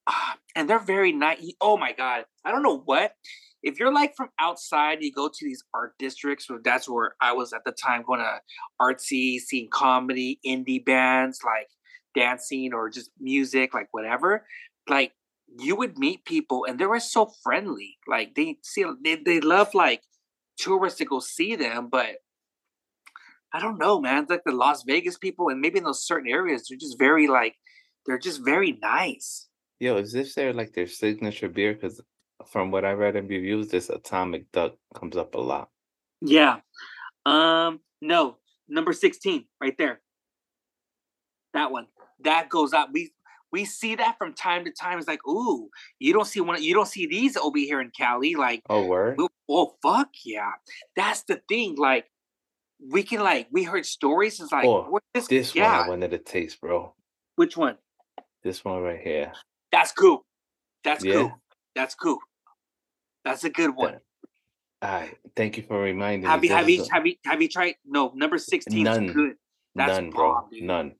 Ah, 0.06 0.36
and 0.56 0.68
they're 0.68 0.78
very 0.78 1.12
nice. 1.12 1.52
Oh 1.60 1.76
my 1.76 1.92
god! 1.92 2.24
I 2.44 2.50
don't 2.50 2.62
know 2.62 2.78
what. 2.78 3.12
If 3.62 3.78
you're 3.78 3.92
like 3.92 4.14
from 4.16 4.30
outside, 4.38 5.02
you 5.02 5.12
go 5.12 5.28
to 5.28 5.44
these 5.44 5.62
art 5.74 5.92
districts. 5.98 6.48
Where 6.48 6.60
that's 6.62 6.88
where 6.88 7.14
I 7.20 7.32
was 7.32 7.52
at 7.52 7.64
the 7.64 7.72
time, 7.72 8.02
going 8.06 8.20
to 8.20 8.40
artsy, 8.80 9.38
seeing 9.38 9.68
comedy, 9.70 10.40
indie 10.46 10.84
bands. 10.84 11.40
Like 11.44 11.68
dancing 12.14 12.72
or 12.72 12.90
just 12.90 13.10
music, 13.20 13.74
like 13.74 13.88
whatever, 13.92 14.46
like 14.88 15.12
you 15.58 15.76
would 15.76 15.98
meet 15.98 16.24
people 16.24 16.64
and 16.68 16.78
they 16.78 16.86
were 16.86 17.00
so 17.00 17.26
friendly. 17.42 17.98
Like 18.06 18.34
they 18.34 18.58
see 18.62 18.84
they, 19.02 19.16
they 19.16 19.40
love 19.40 19.74
like 19.74 20.02
tourists 20.58 20.98
to 20.98 21.04
go 21.04 21.20
see 21.20 21.56
them, 21.56 21.88
but 21.88 22.16
I 23.52 23.60
don't 23.60 23.78
know, 23.78 24.00
man. 24.00 24.22
It's 24.22 24.30
like 24.30 24.44
the 24.44 24.52
Las 24.52 24.84
Vegas 24.84 25.18
people 25.18 25.48
and 25.48 25.60
maybe 25.60 25.78
in 25.78 25.84
those 25.84 26.06
certain 26.06 26.30
areas, 26.30 26.66
they're 26.68 26.78
just 26.78 26.98
very 26.98 27.26
like 27.26 27.56
they're 28.06 28.18
just 28.18 28.44
very 28.44 28.78
nice. 28.80 29.48
Yo, 29.78 29.96
is 29.96 30.12
this 30.12 30.34
their 30.34 30.52
like 30.52 30.72
their 30.72 30.86
signature 30.86 31.48
beer? 31.48 31.74
Because 31.74 32.00
from 32.46 32.70
what 32.70 32.84
I 32.84 32.92
read 32.92 33.16
in 33.16 33.26
reviews, 33.26 33.68
this 33.68 33.90
Atomic 33.90 34.50
Duck 34.52 34.74
comes 34.94 35.16
up 35.16 35.34
a 35.34 35.40
lot. 35.40 35.68
Yeah. 36.20 36.60
Um, 37.26 37.80
no, 38.00 38.36
number 38.68 38.92
16, 38.92 39.44
right 39.60 39.76
there. 39.78 40.00
That 41.54 41.70
one. 41.70 41.86
That 42.24 42.48
goes 42.48 42.72
up. 42.72 42.90
We 42.92 43.12
we 43.52 43.64
see 43.64 43.96
that 43.96 44.16
from 44.18 44.32
time 44.34 44.64
to 44.64 44.70
time. 44.70 44.98
It's 44.98 45.08
like, 45.08 45.26
ooh, 45.26 45.68
you 45.98 46.12
don't 46.12 46.26
see 46.26 46.40
one, 46.40 46.62
you 46.62 46.72
don't 46.74 46.86
see 46.86 47.06
these 47.06 47.36
over 47.36 47.58
here 47.58 47.80
in 47.80 47.90
Cali. 47.90 48.36
Like, 48.36 48.62
Oh, 48.70 48.86
word. 48.86 49.16
oh, 49.18 49.28
oh, 49.48 49.74
fuck 49.82 50.08
yeah. 50.24 50.52
That's 50.94 51.22
the 51.24 51.40
thing. 51.48 51.74
Like, 51.76 52.06
we 52.92 53.02
can 53.02 53.20
like 53.20 53.48
we 53.50 53.64
heard 53.64 53.84
stories. 53.86 54.38
It's 54.40 54.52
like 54.52 54.64
Oh, 54.64 54.82
what 54.88 55.02
this, 55.14 55.26
This 55.28 55.54
one 55.54 55.64
yeah. 55.64 55.80
I 55.80 55.88
wanted 55.88 56.12
to 56.12 56.18
taste, 56.18 56.60
bro. 56.60 56.94
Which 57.36 57.56
one? 57.56 57.76
This 58.42 58.64
one 58.64 58.82
right 58.82 59.00
here. 59.00 59.32
That's 59.72 59.92
cool. 59.92 60.24
That's 60.84 61.04
Yeah. 61.04 61.12
cool. 61.14 61.40
That's 61.74 61.94
cool. 61.94 62.18
That's 63.24 63.44
a 63.44 63.50
good 63.50 63.74
one. 63.74 64.00
All 64.82 64.90
right. 64.90 65.16
Thank 65.36 65.56
you 65.58 65.62
for 65.64 65.78
reminding 65.80 66.28
Have 66.28 66.40
me. 66.40 66.48
you 66.48 66.54
have 66.54 66.70
you 66.70 66.82
a- 66.84 66.94
have 66.94 67.06
you 67.06 67.16
have 67.26 67.42
you 67.42 67.48
tried? 67.48 67.74
No, 67.84 68.12
number 68.14 68.38
16 68.38 68.82
None. 68.84 69.04
is 69.08 69.12
good. 69.12 69.36
That's 69.74 69.92
none, 69.92 70.10
bro. 70.10 70.48
dude. 70.50 70.62
None. 70.64 70.94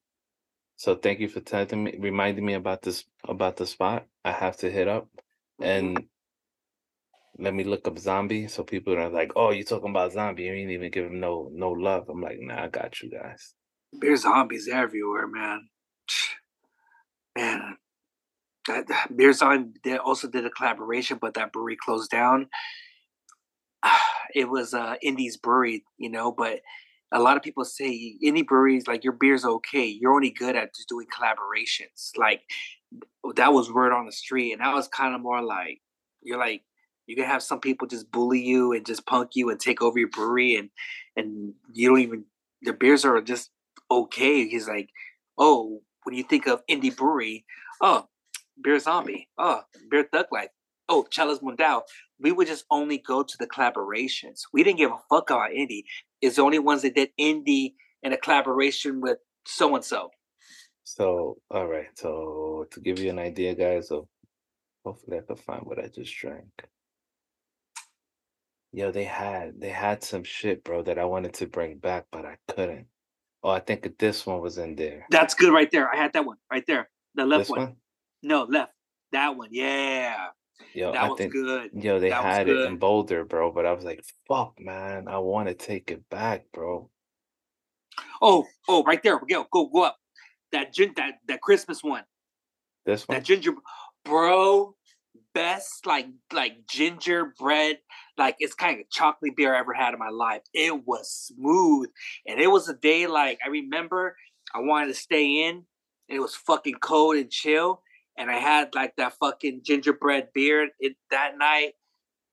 So 0.80 0.96
thank 0.96 1.20
you 1.20 1.28
for 1.28 1.40
telling 1.40 1.84
me, 1.84 1.94
reminding 1.98 2.42
me 2.46 2.54
about 2.54 2.80
this 2.80 3.04
about 3.28 3.56
the 3.58 3.66
spot. 3.66 4.06
I 4.24 4.32
have 4.32 4.56
to 4.58 4.70
hit 4.70 4.88
up 4.88 5.10
Mhm. 5.60 5.66
and 5.66 6.08
let 7.38 7.52
me 7.52 7.64
look 7.64 7.86
up 7.86 7.98
zombie. 7.98 8.48
So 8.48 8.64
people 8.64 8.94
are 8.96 9.10
like, 9.10 9.32
"Oh, 9.36 9.50
you're 9.50 9.64
talking 9.64 9.90
about 9.90 10.12
zombie? 10.12 10.44
You 10.44 10.54
ain't 10.54 10.70
even 10.70 10.90
give 10.90 11.04
him 11.04 11.20
no 11.20 11.50
no 11.52 11.70
love." 11.72 12.08
I'm 12.08 12.22
like, 12.22 12.38
"Nah, 12.40 12.64
I 12.64 12.68
got 12.68 13.02
you 13.02 13.10
guys." 13.10 13.54
There's 13.92 14.22
zombies 14.22 14.68
everywhere, 14.72 15.26
man. 15.26 15.68
Man, 17.36 17.76
that, 18.66 18.88
that 18.88 19.16
Beer 19.16 19.32
Zombie 19.34 19.78
they 19.84 19.98
also 19.98 20.28
did 20.28 20.46
a 20.46 20.50
collaboration, 20.50 21.18
but 21.20 21.34
that 21.34 21.52
brewery 21.52 21.76
closed 21.76 22.10
down. 22.10 22.48
It 24.34 24.48
was 24.48 24.74
uh 24.74 24.94
Indies 25.02 25.36
Brewery, 25.36 25.84
you 25.98 26.08
know, 26.10 26.32
but 26.32 26.60
a 27.12 27.20
lot 27.20 27.36
of 27.36 27.42
people 27.42 27.64
say 27.64 28.16
indie 28.24 28.46
breweries 28.46 28.86
like 28.86 29.04
your 29.04 29.12
beer's 29.12 29.44
okay. 29.44 29.86
You're 29.86 30.14
only 30.14 30.30
good 30.30 30.56
at 30.56 30.74
just 30.74 30.88
doing 30.88 31.06
collaborations. 31.06 32.10
Like 32.16 32.42
that 33.36 33.52
was 33.52 33.72
word 33.72 33.92
on 33.92 34.06
the 34.06 34.12
street, 34.12 34.52
and 34.52 34.60
that 34.60 34.74
was 34.74 34.88
kind 34.88 35.14
of 35.14 35.20
more 35.20 35.42
like 35.42 35.80
you're 36.22 36.38
like 36.38 36.62
you 37.06 37.16
can 37.16 37.24
have 37.24 37.42
some 37.42 37.60
people 37.60 37.88
just 37.88 38.10
bully 38.12 38.40
you 38.40 38.72
and 38.72 38.86
just 38.86 39.06
punk 39.06 39.30
you 39.34 39.50
and 39.50 39.58
take 39.58 39.82
over 39.82 39.98
your 39.98 40.08
brewery, 40.08 40.56
and 40.56 40.70
and 41.16 41.54
you 41.72 41.88
don't 41.88 42.00
even 42.00 42.24
the 42.62 42.72
beers 42.72 43.04
are 43.04 43.20
just 43.20 43.50
okay. 43.90 44.46
He's 44.46 44.68
like, 44.68 44.90
oh, 45.38 45.82
when 46.04 46.14
you 46.14 46.22
think 46.22 46.46
of 46.46 46.62
indie 46.70 46.96
brewery, 46.96 47.44
oh, 47.80 48.06
beer 48.62 48.78
zombie, 48.78 49.28
oh, 49.38 49.62
beer 49.90 50.06
thug 50.12 50.26
life, 50.30 50.50
oh, 50.88 51.06
Chelas 51.10 51.42
Mundao. 51.42 51.82
We 52.20 52.32
would 52.32 52.46
just 52.46 52.64
only 52.70 52.98
go 52.98 53.22
to 53.22 53.36
the 53.38 53.46
collaborations. 53.46 54.42
We 54.52 54.62
didn't 54.62 54.78
give 54.78 54.90
a 54.90 54.98
fuck 55.08 55.30
about 55.30 55.50
indie. 55.50 55.84
It's 56.20 56.36
the 56.36 56.42
only 56.42 56.58
ones 56.58 56.82
that 56.82 56.94
did 56.94 57.10
indie 57.18 57.74
in 58.02 58.12
a 58.12 58.16
collaboration 58.16 59.00
with 59.00 59.18
so 59.46 59.74
and 59.74 59.84
so. 59.84 60.10
So, 60.84 61.38
all 61.50 61.66
right. 61.66 61.88
So 61.94 62.66
to 62.70 62.80
give 62.80 62.98
you 62.98 63.10
an 63.10 63.18
idea, 63.18 63.54
guys, 63.54 63.90
of 63.90 64.06
hopefully 64.84 65.18
I 65.18 65.22
can 65.26 65.36
find 65.36 65.62
what 65.62 65.78
I 65.78 65.88
just 65.88 66.14
drank. 66.16 66.66
Yo, 68.72 68.90
they 68.92 69.04
had 69.04 69.60
they 69.60 69.70
had 69.70 70.04
some 70.04 70.22
shit, 70.22 70.62
bro, 70.62 70.82
that 70.82 70.98
I 70.98 71.04
wanted 71.04 71.34
to 71.34 71.46
bring 71.46 71.78
back, 71.78 72.06
but 72.12 72.24
I 72.24 72.36
couldn't. 72.48 72.86
Oh, 73.42 73.50
I 73.50 73.60
think 73.60 73.98
this 73.98 74.26
one 74.26 74.40
was 74.40 74.58
in 74.58 74.76
there. 74.76 75.06
That's 75.10 75.34
good 75.34 75.52
right 75.52 75.70
there. 75.70 75.92
I 75.92 75.96
had 75.96 76.12
that 76.12 76.24
one 76.24 76.36
right 76.52 76.64
there. 76.66 76.88
The 77.14 77.24
left 77.24 77.50
one. 77.50 77.58
one? 77.58 77.76
No, 78.22 78.44
left. 78.44 78.72
That 79.12 79.36
one. 79.36 79.48
Yeah. 79.50 80.26
Yo, 80.74 80.92
that 80.92 81.02
I 81.02 81.08
was 81.08 81.18
think 81.18 81.32
good. 81.32 81.70
yo, 81.74 81.98
they 81.98 82.10
That 82.10 82.22
had 82.22 82.48
it 82.48 82.56
in. 82.56 82.76
Boulder, 82.78 83.24
bro, 83.24 83.50
but 83.52 83.66
I 83.66 83.72
was 83.72 83.84
like, 83.84 84.04
fuck, 84.28 84.58
man, 84.60 85.08
I 85.08 85.18
want 85.18 85.48
to 85.48 85.54
take 85.54 85.90
it 85.90 86.08
back, 86.10 86.44
bro. 86.52 86.88
Oh, 88.22 88.46
oh, 88.68 88.82
right 88.84 89.02
there. 89.02 89.18
Go, 89.18 89.46
go, 89.50 89.66
go 89.66 89.82
up. 89.84 89.96
That 90.52 90.72
gin, 90.72 90.92
that 90.96 91.14
that 91.28 91.40
Christmas 91.40 91.82
one. 91.82 92.04
This 92.84 93.06
one? 93.06 93.16
That 93.16 93.24
ginger, 93.24 93.52
bro, 94.04 94.74
best 95.34 95.86
like 95.86 96.08
like 96.32 96.66
gingerbread, 96.68 97.78
like 98.18 98.36
it's 98.38 98.54
kind 98.54 98.80
of 98.80 98.90
chocolate 98.90 99.36
beer 99.36 99.54
I 99.54 99.60
ever 99.60 99.72
had 99.72 99.92
in 99.92 99.98
my 99.98 100.08
life. 100.08 100.42
It 100.52 100.86
was 100.86 101.10
smooth, 101.10 101.88
and 102.26 102.40
it 102.40 102.48
was 102.48 102.68
a 102.68 102.74
day 102.74 103.06
like 103.06 103.38
I 103.44 103.48
remember 103.48 104.16
I 104.54 104.60
wanted 104.60 104.88
to 104.88 104.94
stay 104.94 105.46
in, 105.46 105.56
and 106.08 106.16
it 106.16 106.20
was 106.20 106.34
fucking 106.34 106.76
cold 106.80 107.16
and 107.16 107.30
chill, 107.30 107.82
and 108.20 108.30
I 108.30 108.38
had 108.38 108.74
like 108.74 108.94
that 108.96 109.14
fucking 109.18 109.62
gingerbread 109.64 110.28
beer. 110.32 110.68
It 110.78 110.94
that 111.10 111.38
night, 111.38 111.72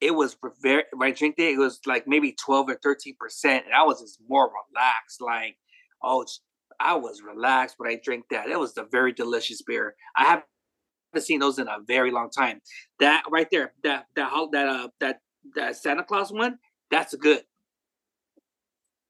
it 0.01 0.11
was 0.13 0.37
very 0.61 0.83
when 0.93 1.09
I 1.09 1.13
drink 1.13 1.35
it, 1.39 1.53
it 1.53 1.57
was 1.57 1.79
like 1.87 2.07
maybe 2.07 2.33
twelve 2.33 2.69
or 2.69 2.75
thirteen 2.83 3.15
percent, 3.19 3.65
and 3.65 3.73
I 3.73 3.83
was 3.83 4.01
just 4.01 4.19
more 4.29 4.51
relaxed, 4.71 5.21
like 5.21 5.57
oh. 6.03 6.25
I 6.79 6.93
was 6.93 7.23
relaxed 7.23 7.75
when 7.79 7.89
I 7.89 7.99
drank 8.03 8.25
that. 8.29 8.49
It 8.49 8.59
was 8.59 8.77
a 8.77 8.85
very 8.91 9.11
delicious 9.11 9.63
beer. 9.63 9.95
I 10.15 10.25
haven't 10.25 11.25
seen 11.25 11.39
those 11.39 11.57
in 11.57 11.67
a 11.67 11.77
very 11.87 12.11
long 12.11 12.29
time. 12.29 12.61
That 12.99 13.23
right 13.31 13.47
there, 13.51 13.73
that 13.83 14.05
that 14.15 14.31
that 14.51 14.67
uh 14.67 14.89
that 14.99 15.19
that 15.55 15.75
Santa 15.75 16.03
Claus 16.03 16.31
one, 16.31 16.59
that's 16.91 17.15
good. 17.15 17.41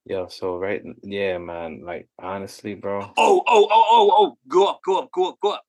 Yeah, 0.06 0.28
so 0.28 0.56
right, 0.56 0.82
yeah, 1.02 1.36
man, 1.36 1.82
like 1.84 2.08
honestly, 2.18 2.74
bro. 2.74 3.12
Oh 3.18 3.42
oh 3.46 3.68
oh 3.70 3.86
oh 3.90 4.10
oh, 4.16 4.38
go 4.48 4.68
up, 4.68 4.80
go 4.82 5.00
up, 5.00 5.12
go 5.12 5.28
up, 5.28 5.36
go 5.42 5.50
up. 5.50 5.64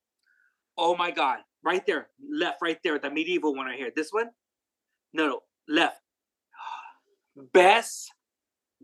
Oh 0.81 0.95
my 0.95 1.11
god, 1.11 1.39
right 1.61 1.85
there, 1.85 2.07
left, 2.31 2.59
right 2.61 2.79
there, 2.83 2.97
the 2.97 3.09
medieval 3.11 3.53
one 3.53 3.65
right 3.65 3.77
here. 3.77 3.91
This 3.93 4.11
one, 4.11 4.29
no, 5.13 5.27
no, 5.27 5.39
left. 5.67 5.99
Best, 7.53 8.11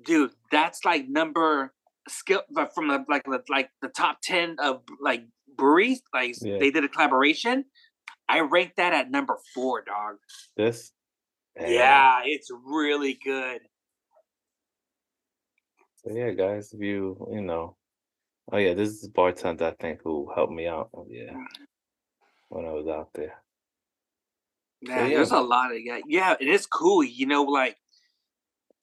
dude. 0.05 0.31
That's 0.51 0.83
like 0.83 1.07
number 1.07 1.73
skill 2.09 2.41
from 2.73 2.89
the 2.89 3.05
like 3.07 3.23
the, 3.23 3.41
like 3.49 3.69
the 3.81 3.87
top 3.87 4.17
ten 4.21 4.57
of 4.59 4.81
like 5.01 5.23
breweries. 5.57 6.01
Like 6.13 6.35
Yeah. 6.41 6.57
they 6.59 6.69
did 6.69 6.83
a 6.83 6.89
collaboration. 6.89 7.63
I 8.27 8.41
ranked 8.41 8.77
that 8.77 8.91
at 8.93 9.09
number 9.09 9.37
four, 9.53 9.83
dog. 9.83 10.17
This? 10.57 10.91
Yeah, 11.57 12.21
it's 12.25 12.49
really 12.65 13.17
good. 13.23 13.61
So 15.95 16.11
yeah, 16.13 16.31
guys, 16.31 16.73
if 16.73 16.81
you 16.81 17.25
you 17.31 17.41
know, 17.41 17.77
oh 18.51 18.57
yeah, 18.57 18.73
this 18.73 18.89
is 18.89 19.07
bartender 19.07 19.65
I 19.65 19.71
think 19.81 20.01
who 20.03 20.29
helped 20.35 20.51
me 20.53 20.67
out. 20.67 20.89
Oh, 20.93 21.07
yeah, 21.09 21.33
when 22.49 22.65
I 22.65 22.71
was 22.71 22.87
out 22.87 23.09
there. 23.13 23.33
Yeah, 24.81 25.07
yeah. 25.07 25.15
there's 25.15 25.31
a 25.31 25.39
lot 25.39 25.71
of 25.71 25.77
yeah, 25.83 25.99
yeah, 26.07 26.35
and 26.39 26.49
it's 26.49 26.65
cool. 26.65 27.03
You 27.03 27.25
know, 27.25 27.43
like, 27.43 27.77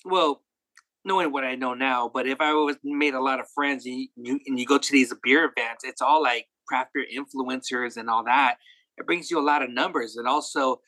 well, 0.04 0.42
knowing 1.04 1.33
what 1.33 1.45
I 1.45 1.54
know 1.54 1.75
now, 1.75 2.11
but 2.12 2.26
if 2.26 2.40
I 2.40 2.52
was 2.54 2.76
made 2.83 3.14
a 3.14 3.21
lot 3.21 3.40
of 3.40 3.47
friends 3.54 3.87
and 3.87 3.97
you, 3.97 4.09
you 4.16 4.40
and 4.47 4.59
you 4.59 4.66
go 4.66 4.78
to 4.78 4.92
these 4.92 5.12
beer 5.23 5.45
events, 5.57 5.85
it's 5.85 6.02
all 6.02 6.23
like 6.23 6.47
craft 6.69 6.90
beer 6.95 7.07
influencers 7.14 7.97
and 7.97 8.09
all 8.09 8.25
that. 8.25 8.57
It 8.99 9.07
brings 9.07 9.31
you 9.31 9.38
a 9.38 9.42
lot 9.42 9.62
of 9.62 9.71
numbers, 9.71 10.16
and 10.16 10.26
also 10.26 10.81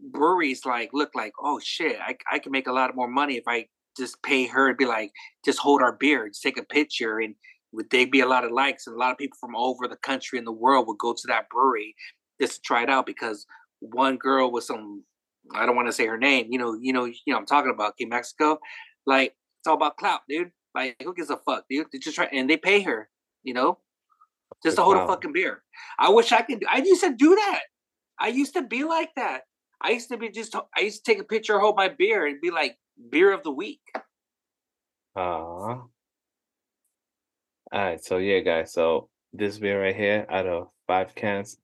breweries 0.00 0.64
like 0.64 0.90
look 0.92 1.10
like, 1.14 1.32
oh 1.42 1.60
shit, 1.62 1.96
I 2.00 2.16
I 2.30 2.38
can 2.38 2.52
make 2.52 2.66
a 2.66 2.72
lot 2.72 2.94
more 2.94 3.08
money 3.08 3.36
if 3.36 3.44
I 3.46 3.66
just 3.96 4.22
pay 4.22 4.46
her 4.46 4.68
and 4.68 4.78
be 4.78 4.86
like, 4.86 5.12
just 5.44 5.58
hold 5.58 5.82
our 5.82 5.96
beer, 5.98 6.28
just 6.28 6.42
take 6.42 6.58
a 6.58 6.64
picture, 6.64 7.18
and 7.18 7.34
would 7.72 7.90
they 7.90 8.04
be 8.04 8.20
a 8.20 8.26
lot 8.26 8.44
of 8.44 8.52
likes, 8.52 8.86
and 8.86 8.94
a 8.94 8.98
lot 8.98 9.12
of 9.12 9.18
people 9.18 9.38
from 9.40 9.54
all 9.54 9.70
over 9.70 9.88
the 9.88 9.96
country 9.96 10.38
and 10.38 10.46
the 10.46 10.52
world 10.52 10.86
would 10.86 10.98
go 10.98 11.12
to 11.12 11.26
that 11.28 11.48
brewery 11.48 11.94
just 12.40 12.56
to 12.56 12.60
try 12.60 12.82
it 12.82 12.90
out 12.90 13.06
because 13.06 13.46
one 13.80 14.16
girl 14.16 14.50
with 14.50 14.64
some 14.64 15.04
I 15.54 15.66
don't 15.66 15.76
want 15.76 15.88
to 15.88 15.92
say 15.92 16.06
her 16.06 16.18
name, 16.18 16.46
you 16.50 16.58
know, 16.58 16.78
you 16.80 16.92
know, 16.92 17.04
you 17.04 17.16
know, 17.26 17.36
I'm 17.36 17.46
talking 17.46 17.72
about 17.72 17.96
King 17.96 18.10
Mexico. 18.10 18.58
Like 19.06 19.34
it's 19.60 19.66
all 19.66 19.74
about 19.74 19.96
clout, 19.96 20.20
dude. 20.28 20.52
Like 20.74 20.96
who 21.02 21.14
gives 21.14 21.30
a 21.30 21.36
fuck, 21.36 21.64
dude? 21.68 21.86
They 21.92 21.98
just 21.98 22.16
try 22.16 22.28
and 22.32 22.48
they 22.48 22.56
pay 22.56 22.80
her, 22.82 23.08
you 23.42 23.54
know, 23.54 23.78
just 24.64 24.76
to 24.76 24.82
hold 24.82 24.96
a 24.96 25.06
fucking 25.06 25.32
beer. 25.32 25.62
I 25.98 26.10
wish 26.10 26.32
I 26.32 26.42
could. 26.42 26.64
I 26.70 26.78
used 26.78 27.02
to 27.02 27.14
do 27.14 27.34
that. 27.34 27.60
I 28.20 28.28
used 28.28 28.54
to 28.54 28.62
be 28.62 28.84
like 28.84 29.10
that. 29.16 29.42
I 29.80 29.90
used 29.90 30.08
to 30.10 30.16
be 30.16 30.30
just. 30.30 30.54
I 30.54 30.80
used 30.80 31.04
to 31.04 31.12
take 31.12 31.20
a 31.20 31.24
picture, 31.24 31.58
hold 31.58 31.76
my 31.76 31.88
beer, 31.88 32.26
and 32.26 32.40
be 32.40 32.50
like 32.50 32.76
beer 33.10 33.32
of 33.32 33.42
the 33.42 33.50
week. 33.50 33.80
Uh 35.14 35.78
all 37.72 37.80
right, 37.82 38.04
so 38.04 38.18
yeah, 38.18 38.40
guys. 38.40 38.72
So 38.72 39.08
this 39.32 39.58
beer 39.58 39.82
right 39.82 39.96
here, 39.96 40.26
out 40.28 40.46
of 40.46 40.68
five 40.86 41.14
cans, 41.14 41.58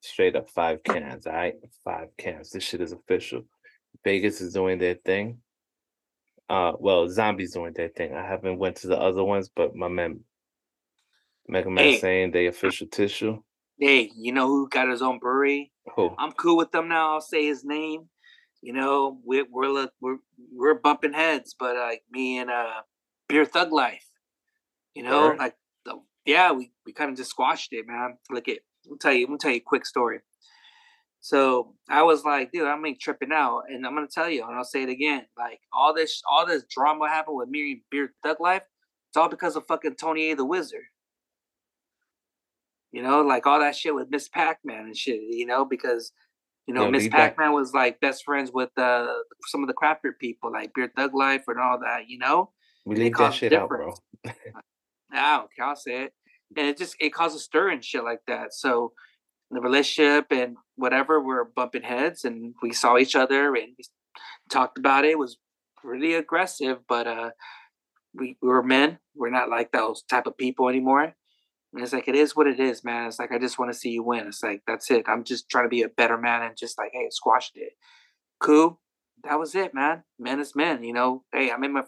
straight 0.00 0.36
up 0.36 0.50
five 0.50 0.82
cans. 0.82 1.26
All 1.26 1.32
right, 1.32 1.54
five 1.84 2.08
cans. 2.18 2.50
This 2.50 2.64
shit 2.64 2.80
is 2.80 2.92
official. 2.92 3.42
Vegas 4.02 4.40
is 4.40 4.52
doing 4.52 4.78
their 4.78 4.94
thing. 4.94 5.38
Uh, 6.48 6.72
well, 6.78 7.08
zombies 7.08 7.54
doing 7.54 7.72
their 7.74 7.88
thing. 7.88 8.14
I 8.14 8.26
haven't 8.26 8.58
went 8.58 8.76
to 8.76 8.88
the 8.88 8.98
other 8.98 9.24
ones, 9.24 9.50
but 9.54 9.74
my 9.74 9.88
man, 9.88 10.20
Mega 11.48 11.70
Man 11.70 11.84
Hey. 11.84 11.98
saying 11.98 12.32
they 12.32 12.46
official 12.46 12.86
tissue. 12.86 13.40
Hey, 13.78 14.10
you 14.16 14.32
know 14.32 14.46
who 14.46 14.68
got 14.68 14.88
his 14.88 15.02
own 15.02 15.18
brewery? 15.18 15.72
Oh, 15.96 16.14
I'm 16.18 16.32
cool 16.32 16.56
with 16.56 16.70
them 16.70 16.88
now. 16.88 17.14
I'll 17.14 17.20
say 17.20 17.46
his 17.46 17.64
name. 17.64 18.08
You 18.62 18.72
know, 18.72 19.18
we're 19.24 19.46
we're 19.50 19.88
we're 20.00 20.18
we're 20.52 20.74
bumping 20.74 21.12
heads, 21.12 21.54
but 21.58 21.76
like 21.76 22.02
me 22.10 22.38
and 22.38 22.50
uh 22.50 22.82
Beer 23.28 23.44
Thug 23.44 23.72
Life. 23.72 24.04
You 24.94 25.02
know, 25.02 25.34
like 25.38 25.56
the, 25.84 26.00
yeah, 26.24 26.52
we 26.52 26.72
we 26.86 26.92
kind 26.92 27.10
of 27.10 27.16
just 27.16 27.30
squashed 27.30 27.72
it, 27.72 27.86
man. 27.86 28.16
Look 28.30 28.48
at 28.48 28.58
I'll 28.90 28.96
tell 28.96 29.12
you, 29.12 29.24
I'm 29.24 29.30
gonna 29.30 29.38
tell 29.38 29.50
you 29.50 29.58
a 29.58 29.60
quick 29.60 29.86
story. 29.86 30.20
So 31.20 31.74
I 31.88 32.02
was 32.02 32.24
like, 32.24 32.52
dude, 32.52 32.68
I'm 32.68 32.82
like 32.82 33.00
tripping 33.00 33.32
out, 33.32 33.62
and 33.68 33.86
I'm 33.86 33.94
gonna 33.94 34.06
tell 34.06 34.28
you, 34.28 34.44
and 34.44 34.54
I'll 34.54 34.64
say 34.64 34.82
it 34.82 34.88
again. 34.88 35.24
Like 35.38 35.60
all 35.72 35.94
this 35.94 36.22
all 36.30 36.46
this 36.46 36.64
drama 36.68 37.08
happened 37.08 37.36
with 37.36 37.48
me 37.48 37.82
Beer 37.90 38.12
Thug 38.22 38.40
Life. 38.40 38.62
It's 39.10 39.16
all 39.16 39.28
because 39.28 39.56
of 39.56 39.66
fucking 39.66 39.94
Tony 39.94 40.30
A 40.30 40.36
the 40.36 40.44
Wizard. 40.44 40.82
You 42.92 43.02
know, 43.02 43.22
like 43.22 43.46
all 43.46 43.58
that 43.58 43.74
shit 43.74 43.94
with 43.94 44.10
Miss 44.10 44.28
Pac-Man 44.28 44.84
and 44.84 44.96
shit, 44.96 45.20
you 45.20 45.46
know, 45.46 45.64
because 45.64 46.12
you 46.66 46.74
know, 46.74 46.90
Miss 46.90 47.08
Pac-Man 47.08 47.52
was 47.52 47.74
like 47.74 48.00
best 48.00 48.24
friends 48.24 48.50
with 48.52 48.70
uh 48.78 49.08
some 49.48 49.62
of 49.62 49.66
the 49.66 49.74
craft 49.74 50.02
beer 50.02 50.16
people, 50.18 50.52
like 50.52 50.72
Beer 50.74 50.92
Thug 50.96 51.14
Life 51.14 51.44
and 51.48 51.58
all 51.58 51.80
that, 51.80 52.08
you 52.08 52.18
know. 52.18 52.50
we 52.84 52.96
leave 52.96 53.16
that 53.16 53.34
shit 53.34 53.52
out, 53.52 53.68
bro. 53.68 53.94
I 55.16 55.38
don't 55.38 55.50
care, 55.54 55.66
I'll 55.66 55.76
say 55.76 56.04
it. 56.04 56.12
And 56.56 56.66
it 56.68 56.78
just 56.78 56.96
it 57.00 57.12
causes 57.12 57.44
stir 57.44 57.70
and 57.70 57.84
shit 57.84 58.04
like 58.04 58.20
that. 58.26 58.54
So 58.54 58.92
the 59.50 59.60
relationship 59.60 60.26
and 60.30 60.56
whatever, 60.76 61.20
we're 61.20 61.44
bumping 61.44 61.82
heads 61.82 62.24
and 62.24 62.54
we 62.62 62.72
saw 62.72 62.96
each 62.96 63.16
other 63.16 63.54
and 63.54 63.74
we 63.78 63.84
talked 64.50 64.78
about 64.78 65.04
it. 65.04 65.12
It 65.12 65.18
was 65.18 65.38
pretty 65.76 66.14
aggressive, 66.14 66.78
but 66.88 67.06
uh 67.06 67.30
we, 68.14 68.36
we 68.40 68.48
were 68.48 68.62
men. 68.62 68.98
We're 69.16 69.30
not 69.30 69.50
like 69.50 69.72
those 69.72 70.02
type 70.02 70.26
of 70.26 70.38
people 70.38 70.68
anymore. 70.68 71.14
And 71.72 71.82
it's 71.82 71.92
like 71.92 72.06
it 72.06 72.14
is 72.14 72.36
what 72.36 72.46
it 72.46 72.60
is, 72.60 72.84
man. 72.84 73.08
It's 73.08 73.18
like 73.18 73.32
I 73.32 73.38
just 73.38 73.58
want 73.58 73.72
to 73.72 73.78
see 73.78 73.90
you 73.90 74.04
win. 74.04 74.28
It's 74.28 74.42
like 74.42 74.62
that's 74.66 74.90
it. 74.90 75.06
I'm 75.08 75.24
just 75.24 75.48
trying 75.48 75.64
to 75.64 75.68
be 75.68 75.82
a 75.82 75.88
better 75.88 76.16
man 76.16 76.42
and 76.42 76.56
just 76.56 76.78
like, 76.78 76.90
hey, 76.92 77.08
squashed 77.10 77.56
it. 77.56 77.72
Cool. 78.40 78.80
That 79.24 79.38
was 79.40 79.54
it, 79.54 79.74
man. 79.74 80.04
Men 80.18 80.38
is 80.38 80.54
men, 80.54 80.84
you 80.84 80.92
know. 80.92 81.24
Hey, 81.32 81.50
I'm 81.50 81.64
in 81.64 81.72
my 81.72 81.82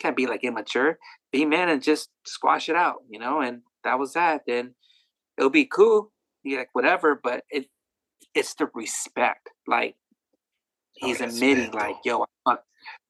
can't 0.00 0.16
be 0.16 0.26
like 0.26 0.42
immature. 0.42 0.98
Be 1.30 1.44
man 1.44 1.68
and 1.68 1.82
just 1.82 2.08
squash 2.26 2.68
it 2.68 2.74
out, 2.76 3.02
you 3.08 3.18
know. 3.20 3.40
And 3.40 3.62
that 3.84 3.98
was 3.98 4.14
that. 4.14 4.42
Then 4.46 4.74
it'll 5.38 5.50
be 5.50 5.66
cool, 5.66 6.10
yeah, 6.42 6.58
like 6.58 6.70
whatever. 6.72 7.20
But 7.22 7.44
it 7.50 7.66
it's 8.34 8.54
the 8.54 8.68
respect. 8.74 9.48
Like 9.66 9.94
Oh, 11.02 11.06
he's 11.06 11.18
that's 11.18 11.34
admitting, 11.34 11.70
like, 11.70 11.96
yo, 12.04 12.26
I, 12.44 12.56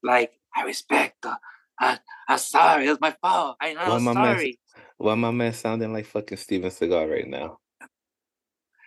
like 0.03 0.33
I 0.57 0.65
respect. 0.65 1.25
Uh, 1.25 1.35
I, 1.81 1.99
I'm 2.29 2.39
sorry. 2.39 2.87
It 2.87 2.91
was 2.91 3.01
my 3.01 3.17
fault. 3.23 3.57
I 3.61 3.73
know. 3.73 3.81
Why 3.89 3.99
my 3.99 4.13
man- 4.13 4.15
sorry. 4.37 4.59
Why 4.99 5.15
my 5.15 5.31
man 5.31 5.53
sounding 5.55 5.93
like 5.93 6.07
fucking 6.07 6.39
Steven 6.39 6.71
Seagal 6.71 7.11
right 7.11 7.27
now? 7.27 7.59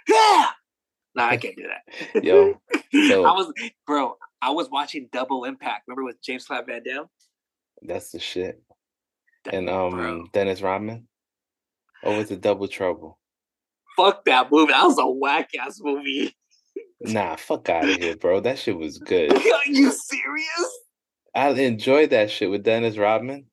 Yeah. 0.08 0.50
No, 1.16 1.24
I 1.24 1.38
can't 1.42 1.56
do 1.56 1.64
that. 1.68 2.24
Yo, 2.24 2.62
so- 3.10 3.26
I 3.26 3.32
was, 3.32 3.52
bro. 3.86 4.16
I 4.42 4.52
was 4.52 4.70
watching 4.70 5.10
Double 5.12 5.46
Impact. 5.46 5.84
Remember 5.88 6.04
with 6.04 6.22
Jean 6.22 6.40
Claude 6.40 6.66
Van 6.68 6.82
Damme? 6.84 7.08
That's 7.86 8.12
the 8.12 8.20
shit. 8.20 8.62
And 9.52 9.70
um, 9.70 9.92
bro. 9.92 10.26
Dennis 10.32 10.62
Rodman. 10.62 11.08
Oh, 12.04 12.20
it's 12.20 12.32
a 12.32 12.38
double 12.38 12.68
trouble. 12.68 13.20
Fuck 13.98 14.26
that 14.26 14.52
movie. 14.52 14.72
That 14.72 14.86
was 14.86 14.98
a 15.00 15.08
whack 15.08 15.50
ass 15.60 15.80
movie. 15.82 16.36
Nah, 17.02 17.36
fuck 17.36 17.70
out 17.70 17.88
of 17.88 17.96
here, 17.98 18.16
bro. 18.16 18.40
That 18.40 18.58
shit 18.58 18.78
was 18.78 18.98
good. 19.06 19.32
Are 19.32 19.62
you 19.66 19.92
serious? 19.92 20.80
I 21.36 21.50
enjoyed 21.50 22.12
that 22.12 22.32
shit 22.32 22.50
with 22.50 22.64
Dennis 22.64 22.98
Rodman. 22.98 23.46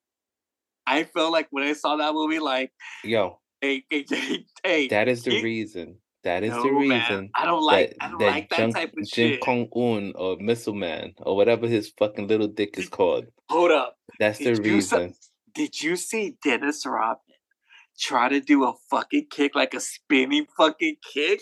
I 0.87 1.05
felt 1.05 1.33
like 1.33 1.49
when 1.51 1.65
I 1.65 1.73
saw 1.75 1.97
that 1.97 2.13
movie, 2.15 2.39
like, 2.41 2.73
Yo, 3.05 3.39
hey, 3.61 3.85
hey, 3.91 4.05
hey, 4.09 4.45
hey 4.65 4.89
that 4.89 5.09
is 5.09 5.23
the 5.23 5.33
he- 5.33 5.43
reason. 5.43 5.97
That 6.23 6.43
is 6.45 6.51
no, 6.51 6.63
the 6.63 6.71
man, 6.73 6.81
reason 7.01 7.31
I 7.35 7.47
don't 7.47 7.63
like. 7.63 7.91
that, 7.99 8.05
I 8.05 8.09
don't 8.11 8.19
that 8.19 8.27
like 8.27 8.49
that 8.51 8.59
Jung- 8.59 8.73
type 8.75 8.93
of 8.93 9.07
Jim 9.09 9.31
shit. 9.33 9.41
Kong 9.41 9.69
Un 9.75 10.12
or 10.16 10.37
Missile 10.38 10.75
Man 10.75 11.14
or 11.19 11.35
whatever 11.35 11.66
his 11.66 11.93
fucking 11.99 12.27
little 12.27 12.47
dick 12.49 12.77
is 12.77 12.90
called. 12.90 13.25
Hold 13.49 13.71
up. 13.71 13.97
That's 14.20 14.38
the 14.38 14.44
Did 14.54 14.56
sa- 14.85 14.96
reason. 14.98 15.14
did 15.54 15.80
you 15.83 15.96
see 15.96 16.37
Dennis 16.44 16.87
Rodman 16.87 17.16
try 17.98 18.28
to 18.28 18.40
do 18.40 18.64
a 18.64 18.74
fucking 18.90 19.26
kick, 19.30 19.54
like 19.56 19.74
a 19.74 19.80
spinning 19.80 20.46
fucking 20.56 20.96
kick? 21.12 21.40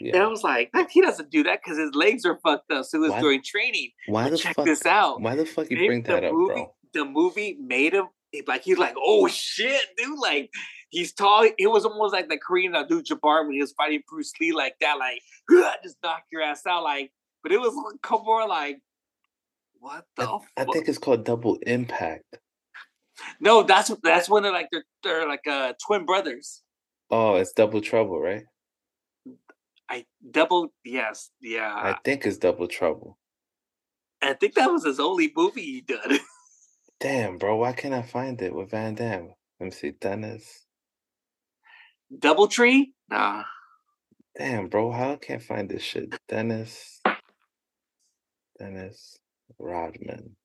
And 0.00 0.16
I 0.16 0.26
was 0.28 0.44
like, 0.44 0.70
he 0.90 1.00
doesn't 1.00 1.30
do 1.30 1.42
that 1.44 1.60
because 1.64 1.78
his 1.78 1.90
legs 1.94 2.24
are 2.26 2.38
fucked 2.44 2.70
up. 2.70 2.84
So 2.84 2.98
he 2.98 3.02
was 3.02 3.10
Why- 3.12 3.20
doing 3.20 3.42
training. 3.44 3.90
Why 4.08 4.24
But 4.24 4.30
the 4.32 4.38
check 4.38 4.56
fuck? 4.56 4.64
this 4.66 4.84
out. 4.86 5.20
Why 5.22 5.34
the 5.34 5.46
fuck 5.46 5.70
you 5.70 5.76
bring 5.86 6.02
that 6.04 6.20
the 6.20 6.28
up, 6.28 6.34
movie, 6.34 6.54
bro? 6.54 6.74
The 6.92 7.04
movie 7.04 7.56
made 7.60 7.94
him 7.94 8.06
like 8.46 8.62
he's 8.62 8.78
like, 8.78 8.94
oh 8.96 9.26
shit, 9.28 9.80
dude. 9.96 10.18
Like 10.18 10.50
he's 10.90 11.12
tall. 11.12 11.48
It 11.58 11.66
was 11.68 11.84
almost 11.84 12.12
like 12.12 12.28
the 12.28 12.38
Kareem 12.38 12.74
uh, 12.74 12.80
Abdul-Jabbar 12.82 13.44
when 13.46 13.54
he 13.54 13.60
was 13.60 13.72
fighting 13.72 14.02
Bruce 14.08 14.32
Lee, 14.40 14.52
like 14.52 14.74
that, 14.80 14.98
like 14.98 15.20
just 15.82 15.96
knock 16.02 16.22
your 16.30 16.42
ass 16.42 16.66
out, 16.66 16.82
like. 16.84 17.10
But 17.42 17.52
it 17.52 17.60
was 17.60 17.72
more 18.24 18.48
like, 18.48 18.80
what 19.80 20.04
the? 20.16 20.24
I, 20.26 20.38
I 20.56 20.64
think 20.64 20.88
it's 20.88 20.98
called 20.98 21.24
Double 21.24 21.58
Impact. 21.66 22.38
no, 23.40 23.62
that's 23.62 23.90
that's 24.02 24.28
when 24.28 24.42
they're 24.42 24.52
like 24.52 24.68
they're 24.72 24.84
they're 25.02 25.28
like 25.28 25.46
uh 25.46 25.72
twin 25.84 26.04
brothers. 26.04 26.62
Oh, 27.10 27.36
it's 27.36 27.52
Double 27.52 27.80
Trouble, 27.80 28.20
right? 28.20 28.44
I 29.90 30.04
double 30.30 30.72
yes, 30.84 31.30
yeah. 31.40 31.72
I 31.74 31.96
think 32.04 32.26
it's 32.26 32.36
Double 32.36 32.68
Trouble. 32.68 33.18
I 34.20 34.34
think 34.34 34.54
that 34.54 34.70
was 34.70 34.84
his 34.84 35.00
only 35.00 35.32
movie 35.34 35.62
he 35.62 35.80
did. 35.80 36.20
Damn, 37.00 37.38
bro, 37.38 37.56
why 37.56 37.72
can't 37.72 37.94
I 37.94 38.02
find 38.02 38.42
it 38.42 38.54
with 38.54 38.72
Van 38.72 38.94
Damme? 38.94 39.32
Let 39.60 39.64
me 39.64 39.70
see, 39.70 39.92
Dennis. 39.92 40.66
Double 42.18 42.48
Tree? 42.48 42.92
Nah. 43.08 43.44
Damn, 44.36 44.66
bro, 44.68 44.90
how 44.90 45.12
I 45.12 45.16
can't 45.16 45.42
find 45.42 45.68
this 45.68 45.82
shit? 45.82 46.12
Dennis. 46.28 47.00
Dennis 48.58 49.18
Rodman. 49.58 50.36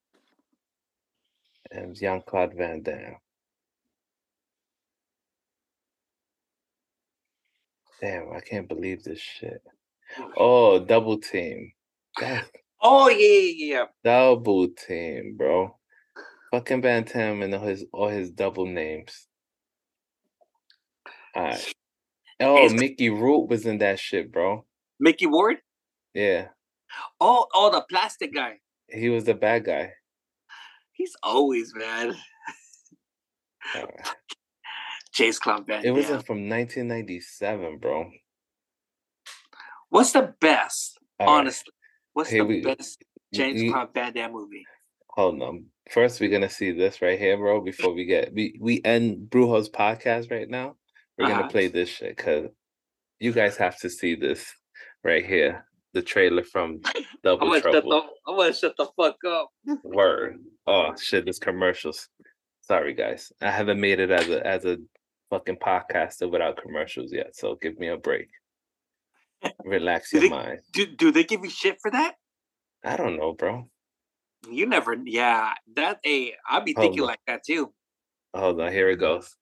And 1.72 1.96
Jean 1.96 2.22
Claude 2.26 2.54
Van 2.56 2.82
Damme. 2.84 3.18
Damn, 8.02 8.34
I 8.34 8.42
can't 8.42 8.68
believe 8.68 9.04
this 9.04 9.20
shit. 9.20 9.62
Oh, 10.38 10.80
double 10.80 11.18
team. 11.20 11.72
Oh 12.82 13.08
yeah, 13.10 13.18
yeah, 13.18 13.76
yeah. 13.76 13.86
double 14.04 14.68
team, 14.70 15.36
bro. 15.38 15.78
Fucking 16.52 16.82
Van 16.82 17.04
Damme 17.06 17.44
and 17.44 17.56
all 17.56 17.62
his 17.66 17.86
all 17.94 18.10
his 18.10 18.30
double 18.30 18.66
names. 18.66 19.28
Alright. 21.36 21.74
Oh, 22.40 22.66
It's- 22.66 22.80
Mickey 22.80 23.10
Rourke 23.10 23.50
was 23.50 23.66
in 23.66 23.78
that 23.80 24.00
shit, 24.00 24.32
bro. 24.32 24.66
Mickey 25.00 25.26
Ward? 25.28 25.58
Yeah. 26.14 26.50
Oh, 27.20 27.48
oh, 27.56 27.72
the 27.72 27.82
plastic 27.90 28.34
guy. 28.36 28.60
He 28.90 29.10
was 29.10 29.24
the 29.26 29.34
bad 29.34 29.66
guy. 29.66 29.92
He's 30.92 31.16
always 31.24 31.74
bad. 31.74 32.14
Alright. 33.76 34.08
Jean 35.14 35.34
Claude 35.34 35.68
Van 35.68 35.86
It 35.86 35.92
was 35.92 36.06
Damme. 36.08 36.22
from 36.24 36.50
1997, 36.50 37.78
bro. 37.78 38.10
What's 39.90 40.12
the 40.12 40.34
best? 40.42 40.98
All 41.20 41.28
right, 41.28 41.40
honestly, 41.40 41.72
what's 42.14 42.30
Here 42.30 42.40
the 42.44 42.48
we- 42.48 42.62
best 42.62 43.04
James 43.34 43.62
you- 43.62 43.72
Van 43.94 44.12
Damme 44.14 44.32
movie? 44.34 44.66
Hold 45.10 45.42
on. 45.44 45.66
First, 45.92 46.20
we're 46.20 46.32
gonna 46.32 46.50
see 46.50 46.72
this 46.72 47.02
right 47.02 47.20
here, 47.20 47.38
bro. 47.38 47.62
Before 47.62 47.94
we 47.94 48.06
get 48.06 48.34
we 48.34 48.58
we 48.60 48.82
end 48.84 49.30
Brewjos 49.30 49.70
podcast 49.70 50.32
right 50.32 50.50
now. 50.50 50.76
We're 51.18 51.28
gonna 51.28 51.42
Uh-huh. 51.42 51.50
play 51.50 51.68
this 51.68 51.90
shit 51.90 52.16
because 52.18 52.50
you 53.20 53.32
guys 53.34 53.56
have 53.58 53.78
to 53.82 53.90
see 53.90 54.16
this 54.16 54.52
right 55.04 55.24
here. 55.24 55.68
The 55.94 56.02
trailer 56.02 56.44
from 56.44 56.80
I'm 56.86 57.04
Double 57.24 57.52
the, 57.52 57.62
Trouble. 57.62 58.10
I'm 58.28 58.38
gonna 58.38 58.54
shut 58.54 58.76
the 58.78 58.88
fuck 58.98 59.18
up. 59.28 59.50
Word. 59.84 60.40
Oh 60.66 60.96
shit, 60.96 61.26
this 61.26 61.40
commercials. 61.40 62.10
Sorry 62.62 62.94
guys. 62.94 63.32
I 63.42 63.52
haven't 63.52 63.80
made 63.80 64.00
it 64.00 64.10
as 64.10 64.28
a 64.30 64.46
as 64.46 64.66
a 64.66 64.78
fucking 65.30 65.58
podcaster 65.58 66.30
without 66.32 66.58
commercials 66.62 67.12
yet. 67.14 67.36
So 67.36 67.56
give 67.62 67.78
me 67.80 67.90
a 67.90 67.98
break. 67.98 68.30
Relax 69.66 70.12
Did 70.12 70.24
your 70.24 70.32
it- 70.32 70.36
mind. 70.36 70.60
Do, 70.72 70.86
do 70.86 71.12
they 71.12 71.24
give 71.24 71.44
you 71.44 71.50
shit 71.50 71.78
for 71.82 71.92
that? 71.92 72.16
I 72.84 72.96
don't 72.98 73.18
know, 73.18 73.34
bro. 73.34 73.70
You 74.50 74.66
never, 74.66 74.96
yeah. 75.06 75.54
That, 75.76 76.00
hey, 76.04 76.34
I'd 76.50 76.66
be 76.66 76.74
Hold 76.74 76.84
thinking 76.86 77.02
on. 77.02 77.08
like 77.08 77.20
that 77.28 77.44
too. 77.46 77.72
Hold 78.36 78.60
on, 78.62 78.72
here 78.72 78.90
it 78.90 78.98
goes. 78.98 79.36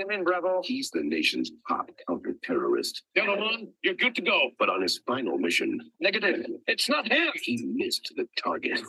Come 0.00 0.24
Bravo. 0.24 0.62
He's 0.64 0.90
the 0.90 1.02
nation's 1.02 1.50
top 1.68 1.90
counter-terrorist. 2.08 3.02
Gentlemen, 3.16 3.72
you're 3.82 3.94
good 3.94 4.14
to 4.16 4.22
go. 4.22 4.50
But 4.58 4.68
on 4.70 4.82
his 4.82 5.00
final 5.06 5.38
mission, 5.38 5.78
Negative. 6.00 6.46
It's 6.66 6.88
not 6.88 7.10
him. 7.10 7.30
he 7.34 7.62
missed 7.74 8.12
the 8.16 8.26
target. 8.42 8.80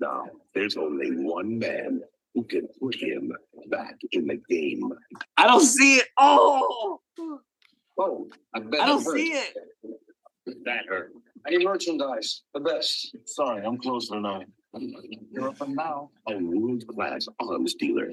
Now, 0.00 0.24
there's 0.54 0.76
only 0.76 1.10
one 1.16 1.58
man 1.58 2.00
who 2.34 2.44
can 2.44 2.68
put 2.80 2.94
him 2.94 3.32
back 3.68 3.96
in 4.12 4.26
the 4.26 4.40
game. 4.48 4.92
I 5.36 5.46
don't 5.46 5.60
see 5.64 5.96
it. 5.96 6.06
Oh, 6.18 7.00
Oh, 7.98 8.28
I 8.54 8.60
bet 8.60 8.80
I 8.80 8.86
don't 8.86 9.02
see 9.04 9.32
it. 9.32 9.54
That 10.64 10.86
hurt. 10.88 11.12
Any 11.46 11.62
merchandise? 11.62 12.42
The 12.54 12.60
best. 12.60 13.14
Sorry, 13.26 13.62
I'm 13.64 13.76
closing 13.78 14.16
tonight. 14.16 14.46
You're 14.74 15.48
open 15.48 15.74
now. 15.74 16.10
a 16.28 16.36
world 16.36 16.86
class 16.86 17.26
arms 17.40 17.74
dealer. 17.74 18.10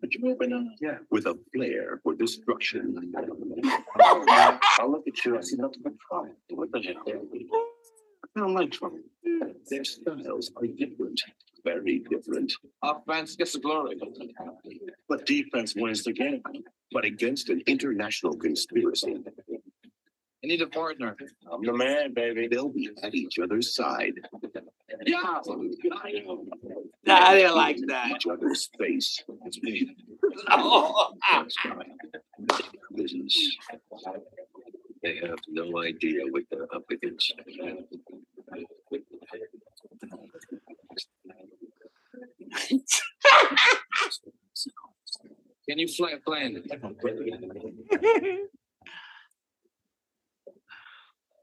But 0.00 0.14
you 0.14 0.30
open 0.30 0.52
up 0.52 0.64
Yeah. 0.80 0.98
with 1.10 1.26
a 1.26 1.38
flair 1.54 2.00
for 2.02 2.14
destruction. 2.14 3.12
I'll 3.98 4.90
look 4.90 5.06
at 5.08 5.24
you. 5.24 5.36
I 5.36 5.40
see 5.40 5.56
nothing 5.56 5.82
but 5.82 5.94
trouble. 6.08 6.34
What 6.50 6.70
the 6.72 6.80
hell? 6.82 7.02
I 7.06 8.40
don't 8.40 8.54
like 8.54 8.70
trouble. 8.70 9.00
Their 9.68 9.84
styles 9.84 10.50
are 10.56 10.66
different, 10.66 11.20
very 11.64 11.98
different. 12.10 12.52
Offense 12.82 13.36
gets 13.36 13.52
the 13.54 13.60
glory. 13.60 14.00
But 15.08 15.26
defense 15.26 15.74
wins 15.74 16.04
the 16.04 16.12
game. 16.12 16.42
But 16.92 17.04
against 17.04 17.50
an 17.50 17.62
international 17.66 18.34
conspiracy, 18.36 19.16
I 20.42 20.46
need 20.46 20.62
a 20.62 20.68
partner. 20.68 21.16
I'm 21.52 21.62
the 21.62 21.72
man, 21.72 22.14
baby. 22.14 22.46
They'll 22.48 22.68
be 22.70 22.90
at 23.02 23.14
each 23.14 23.38
other's 23.40 23.74
side. 23.74 24.14
Yeah. 25.06 25.40
I 27.08 27.34
didn't 27.34 27.56
like 27.56 27.78
that. 27.88 28.10
Each 28.10 28.26
other's 28.26 28.68
face. 28.78 29.22
It's 29.44 29.62
me. 29.62 29.94
Oh, 30.50 31.12
Business. 32.94 33.56
They 35.02 35.20
have 35.22 35.38
no 35.48 35.80
idea 35.82 36.22
what 36.30 36.42
they're 36.50 36.74
up 36.74 36.84
against. 36.90 37.32
Can 45.68 45.78
you 45.78 45.88
fly 45.88 46.12
a 46.12 46.18
plane? 46.18 46.62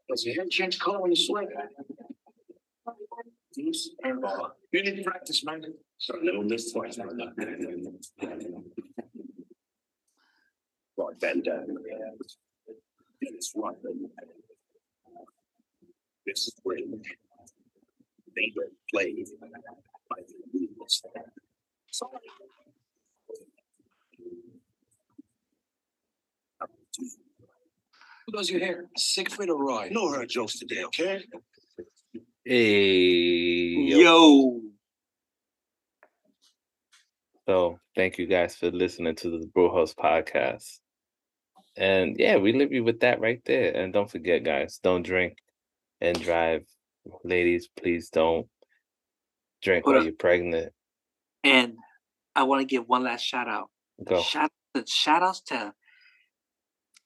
Does 0.10 0.24
your 0.24 0.36
hair 0.36 0.46
change 0.50 0.80
color 0.80 1.02
when 1.02 1.12
you 1.12 1.16
sweat? 1.16 1.48
Yes, 3.76 3.90
and, 4.04 4.24
You 4.72 4.84
need 4.84 5.04
practice, 5.04 5.44
man. 5.44 5.64
So 5.98 6.16
no 6.22 6.48
this 6.48 6.72
twice. 6.72 6.98
Rod 10.98 11.20
Van 11.20 11.42
Dam. 11.42 11.68
Dennis 13.22 13.54
Rodman. 13.56 14.10
This 16.26 16.46
spring. 16.46 17.02
They 18.36 18.54
were 18.56 18.72
played 18.94 19.28
by 20.10 20.18
the 20.28 20.34
rules. 20.54 21.02
Who 28.26 28.32
does 28.32 28.50
your 28.50 28.60
hair? 28.60 28.86
Siegfried 28.98 29.50
or 29.50 29.64
Roy? 29.64 29.90
No 29.92 30.10
hard 30.10 30.30
jokes 30.30 30.58
today, 30.60 30.84
okay? 30.86 31.24
Hey, 32.48 33.74
yo. 33.88 33.98
yo. 33.98 34.62
So 37.48 37.80
thank 37.96 38.20
you 38.20 38.28
guys 38.28 38.56
for 38.56 38.70
listening 38.70 39.16
to 39.16 39.32
the 39.32 39.48
Brewjos 39.48 39.96
podcast. 39.96 40.78
And 41.76 42.18
yeah, 42.20 42.38
we 42.38 42.54
leave 42.54 42.72
you 42.72 42.84
with 42.84 43.00
that 43.00 43.20
right 43.20 43.42
there. 43.46 43.76
And 43.76 43.92
don't 43.92 44.10
forget, 44.10 44.44
guys, 44.44 44.80
don't 44.84 45.02
drink 45.02 45.40
and 46.02 46.22
drive. 46.22 46.66
Ladies, 47.24 47.68
please 47.76 48.10
don't 48.10 48.48
drink 49.64 49.86
Hold 49.86 49.96
while 49.96 50.02
up. 50.02 50.06
you're 50.06 50.16
pregnant. 50.16 50.72
And 51.44 51.74
I 52.36 52.44
want 52.44 52.62
to 52.62 52.68
give 52.68 52.88
one 52.88 53.04
last 53.04 53.24
shout 53.24 53.48
out. 53.48 53.72
Go. 54.04 54.22
Shout 54.22 54.52
shout 54.86 55.24
outs 55.24 55.42
to 55.48 55.74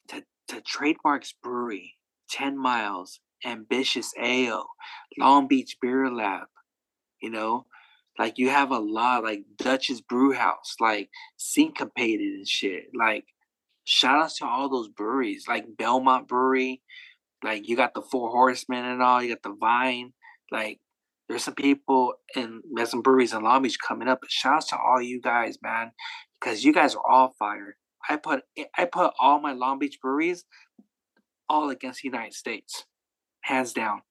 to 0.09 0.23
to 0.49 0.61
Trademarks 0.61 1.33
Brewery, 1.41 1.95
10 2.29 2.57
miles, 2.57 3.21
ambitious 3.45 4.13
ale, 4.21 4.67
Long 5.17 5.47
Beach 5.47 5.77
Beer 5.81 6.09
Lab. 6.11 6.47
You 7.21 7.29
know, 7.29 7.65
like 8.17 8.37
you 8.37 8.49
have 8.49 8.71
a 8.71 8.79
lot 8.79 9.23
like 9.23 9.43
Dutch's 9.57 10.01
Brew 10.01 10.33
House, 10.33 10.75
like 10.79 11.09
syncopated 11.37 12.33
and 12.33 12.47
shit. 12.47 12.85
Like 12.93 13.25
shout 13.85 14.21
outs 14.21 14.37
to 14.37 14.45
all 14.45 14.69
those 14.69 14.87
breweries, 14.87 15.45
like 15.47 15.77
Belmont 15.77 16.27
Brewery, 16.27 16.81
like 17.43 17.67
you 17.67 17.75
got 17.75 17.93
the 17.93 18.01
Four 18.01 18.29
Horsemen 18.29 18.85
and 18.85 19.01
all, 19.01 19.21
you 19.23 19.29
got 19.29 19.43
the 19.43 19.55
Vine, 19.59 20.13
like 20.51 20.79
there's 21.27 21.43
some 21.43 21.55
people 21.55 22.13
and 22.35 22.61
there's 22.73 22.89
some 22.89 23.01
breweries 23.01 23.33
in 23.33 23.43
Long 23.43 23.61
Beach 23.61 23.77
coming 23.79 24.07
up. 24.07 24.19
But 24.21 24.31
shout 24.31 24.55
outs 24.55 24.67
to 24.67 24.77
all 24.77 25.01
you 25.01 25.21
guys, 25.21 25.57
man, 25.61 25.91
because 26.39 26.63
you 26.63 26.73
guys 26.73 26.95
are 26.95 27.07
all 27.09 27.35
fired. 27.37 27.75
I 28.09 28.17
put 28.17 28.43
I 28.77 28.85
put 28.85 29.13
all 29.19 29.39
my 29.39 29.53
Long 29.53 29.79
Beach 29.79 29.99
breweries 30.01 30.43
all 31.47 31.69
against 31.69 32.01
the 32.01 32.07
United 32.07 32.33
States, 32.33 32.85
hands 33.49 33.73
down, 33.73 34.01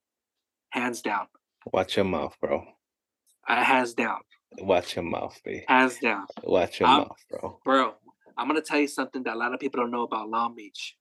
hands 0.71 1.01
down, 1.01 1.27
Watch 1.73 1.97
your 1.97 2.05
mouth, 2.05 2.37
bro. 2.41 2.65
uh, 3.49 3.63
hands 3.63 3.95
down, 3.95 4.19
Watch 4.59 4.97
your 4.97 5.05
mouth, 5.05 5.41
B. 5.45 5.63
hands 5.69 5.99
down, 5.99 6.27
Watch 6.43 6.81
your 6.81 6.89
I'm- 6.89 6.99
mouth, 7.03 7.23
bro. 7.31 7.61
bro. 7.65 7.95
I'm 8.37 8.49
gonna 8.49 8.61
tell 8.63 8.81
you 8.81 8.89
something 8.89 9.23
that 9.25 9.35
a 9.35 9.39
lot 9.39 9.55
of 9.55 9.61
people 9.61 9.81
don't 9.81 9.91
know 9.93 10.03
about 10.03 10.29
Long 10.29 10.55
Beach. 10.57 10.97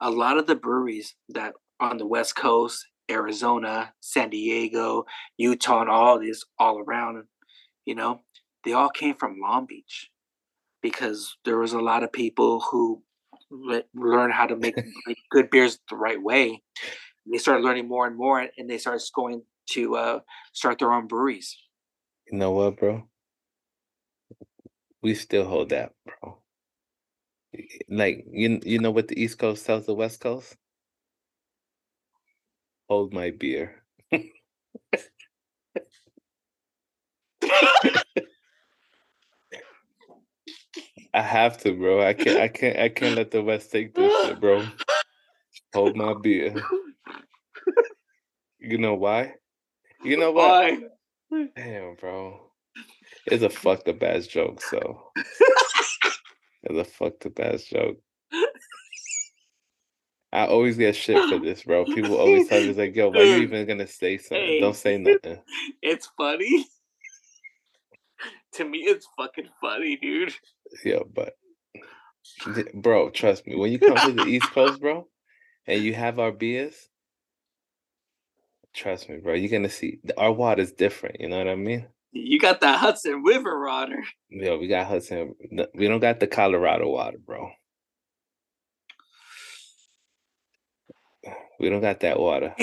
A 0.00 0.10
lot 0.10 0.36
of 0.38 0.46
the 0.46 0.54
breweries 0.54 1.14
that 1.30 1.54
on 1.80 1.96
the 1.96 2.06
West 2.06 2.34
Coast, 2.36 2.86
Arizona, 3.10 3.92
San 4.00 4.28
Diego, 4.30 5.04
Utah, 5.38 5.80
and 5.82 5.90
all 5.90 6.18
this 6.20 6.44
all 6.58 6.78
around, 6.78 7.24
you 7.86 7.94
know, 7.94 8.20
they 8.64 8.72
all 8.72 8.88
came 8.90 9.14
from 9.14 9.38
Long 9.40 9.64
Beach 9.66 10.10
because 10.82 11.36
there 11.44 11.58
was 11.58 11.72
a 11.72 11.80
lot 11.80 12.02
of 12.04 12.12
people 12.12 12.60
who 12.60 13.02
le- 13.50 13.84
learned 13.94 14.32
how 14.32 14.46
to 14.46 14.56
make 14.56 14.76
like, 15.06 15.18
good 15.30 15.50
beers 15.50 15.78
the 15.90 15.96
right 15.96 16.20
way. 16.22 16.62
They 17.30 17.38
started 17.38 17.64
learning 17.64 17.88
more 17.88 18.06
and 18.06 18.16
more, 18.16 18.48
and 18.58 18.68
they 18.68 18.78
started 18.78 19.02
going 19.14 19.42
to 19.70 19.96
uh, 19.96 20.20
start 20.52 20.78
their 20.78 20.92
own 20.92 21.06
breweries. 21.06 21.56
You 22.30 22.38
know 22.38 22.50
what, 22.52 22.78
bro? 22.78 23.08
We 25.02 25.14
still 25.14 25.44
hold 25.44 25.70
that, 25.70 25.92
bro. 26.04 26.38
Like 27.88 28.24
you, 28.30 28.60
you 28.64 28.78
know 28.78 28.90
what 28.90 29.08
the 29.08 29.20
East 29.20 29.38
Coast 29.38 29.66
tells 29.66 29.86
the 29.86 29.94
West 29.94 30.20
Coast? 30.20 30.56
Hold 32.88 33.12
my 33.12 33.30
beer. 33.30 33.82
I 41.14 41.20
have 41.20 41.58
to, 41.58 41.72
bro. 41.72 42.02
I 42.02 42.14
can't. 42.14 42.40
I 42.40 42.48
can't. 42.48 42.78
I 42.78 42.88
can't 42.88 43.16
let 43.16 43.30
the 43.30 43.42
West 43.42 43.70
take 43.70 43.94
this 43.94 44.12
shit, 44.24 44.40
bro. 44.40 44.64
Hold 45.74 45.96
my 45.96 46.14
beer. 46.14 46.54
You 48.58 48.78
know 48.78 48.94
why? 48.94 49.34
You 50.04 50.16
know 50.16 50.32
what? 50.32 50.48
Why? 51.30 51.48
Damn, 51.56 51.96
bro. 51.96 52.52
It's 53.26 53.42
a 53.42 53.50
fucked 53.50 53.88
up 53.88 54.02
ass 54.02 54.26
joke, 54.26 54.60
so 54.62 55.10
it's 56.62 56.78
a 56.78 56.84
fucked 56.84 57.26
up 57.26 57.40
ass 57.40 57.64
joke. 57.64 57.98
I 60.32 60.46
always 60.46 60.78
get 60.78 60.96
shit 60.96 61.28
for 61.28 61.38
this, 61.38 61.64
bro. 61.64 61.84
People 61.84 62.16
always 62.16 62.48
tell 62.48 62.60
me 62.60 62.68
it's 62.68 62.78
like, 62.78 62.96
yo, 62.96 63.10
why 63.10 63.22
you 63.22 63.36
even 63.42 63.66
gonna 63.66 63.86
say 63.86 64.16
something? 64.16 64.38
Hey. 64.38 64.60
Don't 64.60 64.76
say 64.76 64.96
nothing. 64.98 65.38
It's 65.82 66.08
funny. 66.16 66.66
to 68.52 68.64
me, 68.64 68.78
it's 68.78 69.06
fucking 69.16 69.48
funny, 69.60 69.96
dude. 69.96 70.34
Yeah, 70.84 71.00
but 71.12 71.34
bro, 72.74 73.10
trust 73.10 73.46
me, 73.46 73.56
when 73.56 73.72
you 73.72 73.78
come 73.78 73.96
to 73.96 74.12
the 74.12 74.24
East 74.26 74.50
Coast, 74.52 74.80
bro, 74.80 75.06
and 75.66 75.82
you 75.82 75.94
have 75.94 76.18
our 76.18 76.32
beers, 76.32 76.88
trust 78.74 79.08
me, 79.08 79.18
bro, 79.18 79.34
you're 79.34 79.50
gonna 79.50 79.68
see 79.68 80.00
our 80.16 80.32
water 80.32 80.62
is 80.62 80.72
different. 80.72 81.20
You 81.20 81.28
know 81.28 81.38
what 81.38 81.48
I 81.48 81.56
mean? 81.56 81.86
You 82.12 82.38
got 82.38 82.60
that 82.60 82.78
Hudson 82.78 83.22
River 83.22 83.64
water. 83.64 84.02
Yo, 84.28 84.58
we 84.58 84.68
got 84.68 84.86
Hudson. 84.86 85.34
We 85.74 85.88
don't 85.88 86.00
got 86.00 86.20
the 86.20 86.26
Colorado 86.26 86.88
water, 86.88 87.18
bro. 87.18 87.50
We 91.58 91.70
don't 91.70 91.80
got 91.80 92.00
that 92.00 92.18
water. 92.18 92.54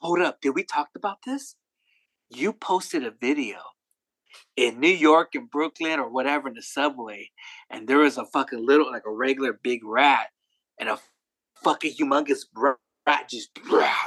Hold 0.00 0.20
up, 0.20 0.40
did 0.40 0.50
we 0.50 0.64
talk 0.64 0.88
about 0.96 1.18
this? 1.26 1.54
You 2.30 2.52
posted 2.52 3.04
a 3.04 3.10
video 3.10 3.58
in 4.56 4.80
New 4.80 4.88
York 4.88 5.34
and 5.34 5.50
Brooklyn 5.50 6.00
or 6.00 6.08
whatever 6.08 6.48
in 6.48 6.54
the 6.54 6.62
subway, 6.62 7.30
and 7.70 7.86
there 7.86 7.98
was 7.98 8.18
a 8.18 8.24
fucking 8.24 8.64
little, 8.64 8.90
like 8.90 9.04
a 9.06 9.12
regular 9.12 9.52
big 9.52 9.84
rat, 9.84 10.28
and 10.80 10.88
a 10.88 10.98
fucking 11.62 11.94
humongous 12.00 12.44
ra- 12.54 12.74
rat 13.06 13.28
just 13.28 13.50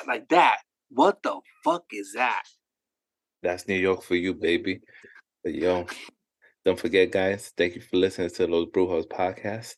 like 0.07 0.29
that. 0.29 0.57
What 0.89 1.23
the 1.23 1.39
fuck 1.63 1.85
is 1.91 2.13
that? 2.13 2.43
That's 3.43 3.67
New 3.67 3.75
York 3.75 4.03
for 4.03 4.15
you, 4.15 4.33
baby. 4.33 4.81
But 5.43 5.55
yo, 5.55 5.87
don't 6.65 6.79
forget, 6.79 7.11
guys. 7.11 7.51
Thank 7.57 7.75
you 7.75 7.81
for 7.81 7.97
listening 7.97 8.29
to 8.29 8.47
those 8.47 8.67
Brewjos 8.67 9.07
podcasts. 9.07 9.75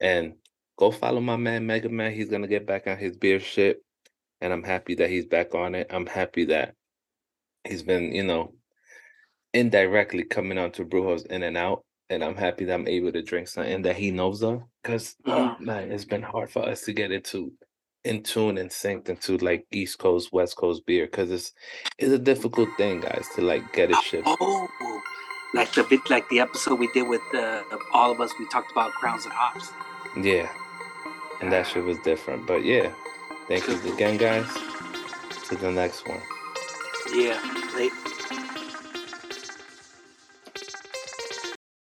And 0.00 0.34
go 0.78 0.90
follow 0.90 1.20
my 1.20 1.36
man 1.36 1.66
Mega 1.66 1.88
Man. 1.88 2.12
He's 2.12 2.28
gonna 2.28 2.46
get 2.46 2.66
back 2.66 2.86
on 2.86 2.98
his 2.98 3.16
beer 3.16 3.40
shit. 3.40 3.78
And 4.40 4.52
I'm 4.52 4.62
happy 4.62 4.94
that 4.96 5.10
he's 5.10 5.26
back 5.26 5.54
on 5.54 5.74
it. 5.74 5.88
I'm 5.90 6.06
happy 6.06 6.46
that 6.46 6.74
he's 7.64 7.82
been, 7.82 8.14
you 8.14 8.22
know, 8.22 8.54
indirectly 9.54 10.24
coming 10.24 10.58
on 10.58 10.72
to 10.72 10.84
Brewjos 10.84 11.26
in 11.26 11.42
and 11.42 11.56
out. 11.56 11.84
And 12.10 12.22
I'm 12.22 12.36
happy 12.36 12.66
that 12.66 12.74
I'm 12.74 12.88
able 12.88 13.12
to 13.12 13.22
drink 13.22 13.48
something 13.48 13.82
that 13.82 13.96
he 13.96 14.10
knows 14.10 14.42
of. 14.42 14.62
Because 14.84 15.16
man, 15.26 15.90
it's 15.90 16.04
been 16.04 16.22
hard 16.22 16.50
for 16.50 16.68
us 16.68 16.82
to 16.82 16.92
get 16.92 17.10
into 17.10 17.52
in 18.04 18.22
tune 18.22 18.58
and 18.58 18.70
synced 18.70 19.08
into 19.08 19.38
like 19.38 19.66
East 19.72 19.98
Coast, 19.98 20.32
West 20.32 20.56
Coast 20.56 20.84
beer 20.86 21.06
because 21.06 21.30
it's 21.30 21.52
it's 21.98 22.12
a 22.12 22.18
difficult 22.18 22.68
thing, 22.76 23.00
guys, 23.00 23.26
to 23.34 23.40
like 23.40 23.72
get 23.72 23.90
it 23.90 23.96
shipped. 24.02 24.28
Oh, 24.28 24.68
like 25.54 25.72
the 25.72 25.84
bit, 25.84 26.00
like 26.10 26.28
the 26.28 26.40
episode 26.40 26.78
we 26.78 26.88
did 26.92 27.08
with 27.08 27.22
uh, 27.34 27.62
all 27.92 28.12
of 28.12 28.20
us. 28.20 28.30
We 28.38 28.46
talked 28.48 28.70
about 28.72 28.92
crowns 28.92 29.24
and 29.24 29.32
hops. 29.32 29.70
Yeah, 30.20 30.50
and 31.40 31.50
that 31.50 31.66
shit 31.66 31.84
was 31.84 31.98
different. 32.00 32.46
But 32.46 32.64
yeah, 32.64 32.92
thank 33.48 33.66
you 33.66 33.94
again, 33.94 34.18
guys. 34.18 34.46
To 35.48 35.56
the 35.56 35.70
next 35.70 36.06
one. 36.06 36.20
Yeah, 37.12 37.38
they 37.76 37.90